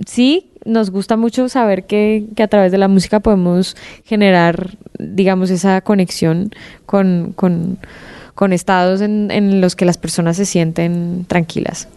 sí, 0.05 0.46
nos 0.67 0.91
gusta 0.91 1.17
mucho 1.17 1.49
saber 1.49 1.85
que, 1.85 2.25
que, 2.35 2.43
a 2.43 2.47
través 2.47 2.71
de 2.71 2.77
la 2.77 2.87
música 2.87 3.19
podemos 3.19 3.75
generar, 4.03 4.77
digamos, 4.99 5.49
esa 5.49 5.81
conexión 5.81 6.51
con, 6.85 7.33
con, 7.35 7.79
con 8.35 8.53
estados 8.53 9.01
en, 9.01 9.31
en, 9.31 9.61
los 9.61 9.75
que 9.75 9.85
las 9.85 9.97
personas 9.97 10.37
se 10.37 10.45
sienten 10.45 11.25
tranquilas. 11.27 11.87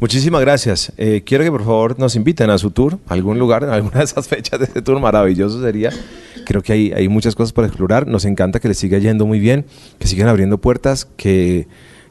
Muchísimas 0.00 0.40
gracias. 0.40 0.92
Eh, 0.96 1.22
quiero 1.24 1.44
que 1.44 1.50
por 1.50 1.64
favor 1.64 1.98
nos 1.98 2.16
inviten 2.16 2.50
a 2.50 2.58
su 2.58 2.70
tour, 2.70 2.98
a 3.08 3.14
algún 3.14 3.38
lugar, 3.38 3.62
en 3.64 3.70
alguna 3.70 3.98
de 3.98 4.04
esas 4.04 4.28
fechas 4.28 4.58
de 4.58 4.66
este 4.66 4.82
tour 4.82 5.00
maravilloso 5.00 5.60
sería. 5.60 5.90
Creo 6.44 6.62
que 6.62 6.72
hay, 6.72 6.92
hay 6.92 7.08
muchas 7.08 7.34
cosas 7.34 7.52
por 7.52 7.64
explorar. 7.64 8.06
Nos 8.06 8.24
encanta 8.24 8.60
que 8.60 8.68
les 8.68 8.78
siga 8.78 8.98
yendo 8.98 9.26
muy 9.26 9.40
bien, 9.40 9.64
que 9.98 10.06
sigan 10.06 10.28
abriendo 10.28 10.58
puertas, 10.58 11.08
que, 11.16 11.66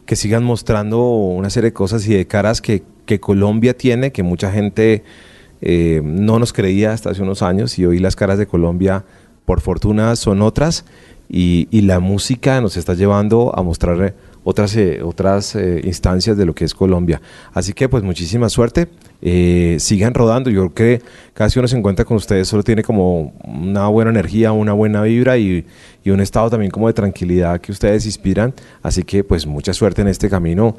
que 0.05 0.15
sigan 0.15 0.43
mostrando 0.43 1.05
una 1.07 1.49
serie 1.49 1.69
de 1.69 1.73
cosas 1.73 2.07
y 2.07 2.13
de 2.13 2.27
caras 2.27 2.61
que, 2.61 2.83
que 3.05 3.19
Colombia 3.19 3.77
tiene, 3.77 4.11
que 4.11 4.23
mucha 4.23 4.51
gente 4.51 5.03
eh, 5.61 6.01
no 6.03 6.39
nos 6.39 6.53
creía 6.53 6.91
hasta 6.91 7.11
hace 7.11 7.21
unos 7.21 7.41
años 7.41 7.79
y 7.79 7.85
hoy 7.85 7.99
las 7.99 8.15
caras 8.15 8.37
de 8.37 8.47
Colombia, 8.47 9.03
por 9.45 9.61
fortuna, 9.61 10.15
son 10.15 10.41
otras 10.41 10.85
y, 11.29 11.67
la 11.81 11.99
música 11.99 12.61
nos 12.61 12.77
está 12.77 12.93
llevando 12.93 13.51
a 13.57 13.63
mostrar 13.63 14.13
otras, 14.43 14.75
eh, 14.75 15.01
otras 15.01 15.55
eh, 15.55 15.81
instancias 15.83 16.37
de 16.37 16.45
lo 16.45 16.53
que 16.53 16.65
es 16.65 16.75
Colombia. 16.75 17.19
Así 17.53 17.73
que 17.73 17.89
pues 17.89 18.03
muchísima 18.03 18.49
suerte, 18.49 18.89
sigan 19.79 20.13
rodando, 20.13 20.51
yo 20.51 20.69
creo 20.71 20.99
que 20.99 21.49
que 21.49 21.59
uno 21.59 21.67
se 21.67 21.77
encuentra 21.77 22.05
con 22.05 22.17
ustedes 22.17 22.47
solo 22.47 22.61
tiene 22.61 22.83
como 22.83 23.33
una 23.43 23.87
buena 23.87 24.11
energía, 24.11 24.51
una 24.51 24.73
buena 24.73 25.01
vibra 25.01 25.37
y, 25.37 25.65
un 26.05 26.21
estado 26.21 26.51
también 26.51 26.69
como 26.69 26.85
de 26.85 26.93
tranquilidad 26.93 27.59
que 27.59 27.71
ustedes 27.71 28.05
inspiran, 28.05 28.53
así 28.83 29.03
que 29.03 29.23
pues 29.23 29.47
mucha 29.47 29.73
suerte 29.73 30.03
en 30.03 30.07
este 30.07 30.29
camino 30.29 30.77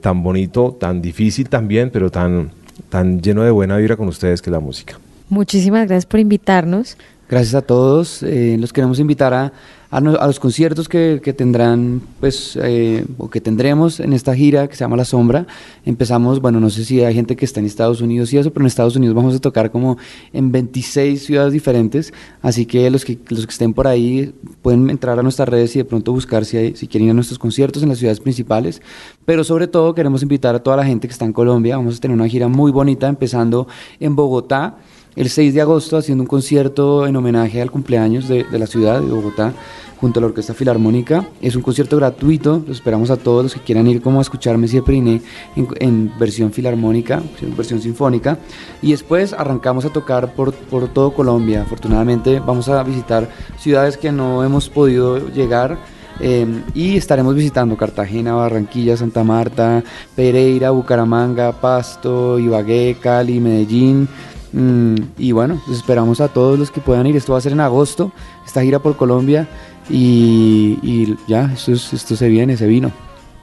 tan 0.00 0.22
bonito, 0.22 0.76
tan 0.78 1.02
difícil 1.02 1.48
también, 1.48 1.90
pero 1.90 2.10
tan, 2.12 2.52
tan 2.88 3.20
lleno 3.20 3.42
de 3.42 3.50
buena 3.50 3.76
vibra 3.76 3.96
con 3.96 4.08
ustedes 4.08 4.42
que 4.42 4.50
la 4.50 4.60
música. 4.60 4.98
Muchísimas 5.28 5.86
gracias 5.86 6.06
por 6.06 6.20
invitarnos. 6.20 6.96
Gracias 7.28 7.54
a 7.54 7.60
todos. 7.60 8.22
Eh, 8.22 8.56
los 8.58 8.72
queremos 8.72 8.98
invitar 8.98 9.34
a, 9.34 9.52
a, 9.90 10.00
no, 10.00 10.16
a 10.16 10.26
los 10.26 10.40
conciertos 10.40 10.88
que, 10.88 11.20
que, 11.22 11.34
tendrán, 11.34 12.00
pues, 12.20 12.58
eh, 12.62 13.04
o 13.18 13.28
que 13.28 13.42
tendremos 13.42 14.00
en 14.00 14.14
esta 14.14 14.34
gira 14.34 14.66
que 14.66 14.74
se 14.74 14.80
llama 14.80 14.96
La 14.96 15.04
Sombra. 15.04 15.46
Empezamos, 15.84 16.40
bueno, 16.40 16.58
no 16.58 16.70
sé 16.70 16.86
si 16.86 17.04
hay 17.04 17.12
gente 17.12 17.36
que 17.36 17.44
está 17.44 17.60
en 17.60 17.66
Estados 17.66 18.00
Unidos 18.00 18.32
y 18.32 18.38
eso, 18.38 18.50
pero 18.50 18.62
en 18.62 18.68
Estados 18.68 18.96
Unidos 18.96 19.14
vamos 19.14 19.34
a 19.34 19.40
tocar 19.40 19.70
como 19.70 19.98
en 20.32 20.50
26 20.50 21.22
ciudades 21.22 21.52
diferentes. 21.52 22.14
Así 22.40 22.64
que 22.64 22.90
los 22.90 23.04
que, 23.04 23.18
los 23.28 23.44
que 23.44 23.52
estén 23.52 23.74
por 23.74 23.86
ahí 23.86 24.32
pueden 24.62 24.88
entrar 24.88 25.18
a 25.18 25.22
nuestras 25.22 25.50
redes 25.50 25.76
y 25.76 25.80
de 25.80 25.84
pronto 25.84 26.12
buscar 26.12 26.46
si, 26.46 26.56
hay, 26.56 26.76
si 26.76 26.88
quieren 26.88 27.08
ir 27.08 27.10
a 27.10 27.14
nuestros 27.14 27.38
conciertos 27.38 27.82
en 27.82 27.90
las 27.90 27.98
ciudades 27.98 28.20
principales. 28.20 28.80
Pero 29.26 29.44
sobre 29.44 29.68
todo 29.68 29.94
queremos 29.94 30.22
invitar 30.22 30.54
a 30.54 30.62
toda 30.62 30.78
la 30.78 30.84
gente 30.86 31.06
que 31.06 31.12
está 31.12 31.26
en 31.26 31.34
Colombia. 31.34 31.76
Vamos 31.76 31.98
a 31.98 32.00
tener 32.00 32.14
una 32.14 32.26
gira 32.26 32.48
muy 32.48 32.72
bonita, 32.72 33.06
empezando 33.06 33.68
en 34.00 34.16
Bogotá 34.16 34.78
el 35.18 35.28
6 35.28 35.52
de 35.52 35.60
agosto 35.60 35.96
haciendo 35.96 36.22
un 36.22 36.28
concierto 36.28 37.04
en 37.04 37.16
homenaje 37.16 37.60
al 37.60 37.72
cumpleaños 37.72 38.28
de, 38.28 38.46
la 38.52 38.68
ciudad 38.68 39.00
de 39.00 39.10
Bogotá 39.10 39.52
junto 40.00 40.20
a 40.20 40.22
la 40.22 40.28
Orquesta 40.28 40.54
Filarmónica. 40.54 41.26
Es 41.42 41.56
un 41.56 41.62
concierto 41.62 41.96
gratuito, 41.96 42.62
los 42.64 42.76
esperamos 42.76 43.10
a 43.10 43.16
todos 43.16 43.42
los 43.42 43.52
que 43.52 43.60
quieran 43.60 43.88
ir 43.88 44.00
como 44.00 44.20
a 44.20 44.22
escuchar 44.22 44.56
Messier 44.58 44.84
Periné 44.84 45.20
en, 45.56 45.66
en, 45.80 46.12
versión 46.20 46.52
filarmónica, 46.52 47.20
en 47.42 47.56
versión 47.56 47.82
sinfónica. 47.82 48.38
Y 48.80 48.92
después 48.92 49.32
arrancamos 49.32 49.84
a 49.84 49.88
tocar 49.88 50.34
por, 50.34 50.54
por 50.54 50.86
todo 50.86 51.12
Colombia. 51.12 51.62
Afortunadamente 51.62 52.38
vamos 52.38 52.68
a 52.68 52.80
visitar 52.84 53.28
ciudades 53.58 53.96
que 53.96 54.12
no 54.12 54.44
hemos 54.44 54.68
podido 54.68 55.18
llegar. 55.30 55.78
Eh, 56.20 56.46
y 56.74 56.96
estaremos 56.96 57.34
visitando 57.34 57.76
Cartagena, 57.76 58.34
Barranquilla, 58.34 58.96
Santa 58.96 59.22
Marta, 59.22 59.84
Pereira, 60.16 60.70
Bucaramanga, 60.70 61.52
Pasto, 61.52 62.38
Ibagué, 62.38 62.96
Cali, 63.00 63.38
Medellín, 63.38 64.08
Mm, 64.52 64.94
y 65.18 65.32
bueno, 65.32 65.60
pues 65.66 65.78
esperamos 65.78 66.20
a 66.20 66.28
todos 66.28 66.58
los 66.58 66.70
que 66.70 66.80
puedan 66.80 67.06
ir. 67.06 67.16
Esto 67.16 67.32
va 67.32 67.38
a 67.38 67.42
ser 67.42 67.52
en 67.52 67.60
agosto, 67.60 68.12
esta 68.46 68.62
gira 68.62 68.78
por 68.78 68.96
Colombia. 68.96 69.48
Y, 69.90 70.78
y 70.82 71.16
ya, 71.26 71.50
esto, 71.52 71.72
es, 71.72 71.92
esto 71.92 72.16
se 72.16 72.28
viene, 72.28 72.56
se 72.56 72.66
vino. 72.66 72.90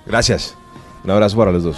Gracias. 0.05 0.55
Un 1.03 1.11
abrazo 1.11 1.37
para 1.37 1.51
los 1.51 1.63
dos. 1.63 1.77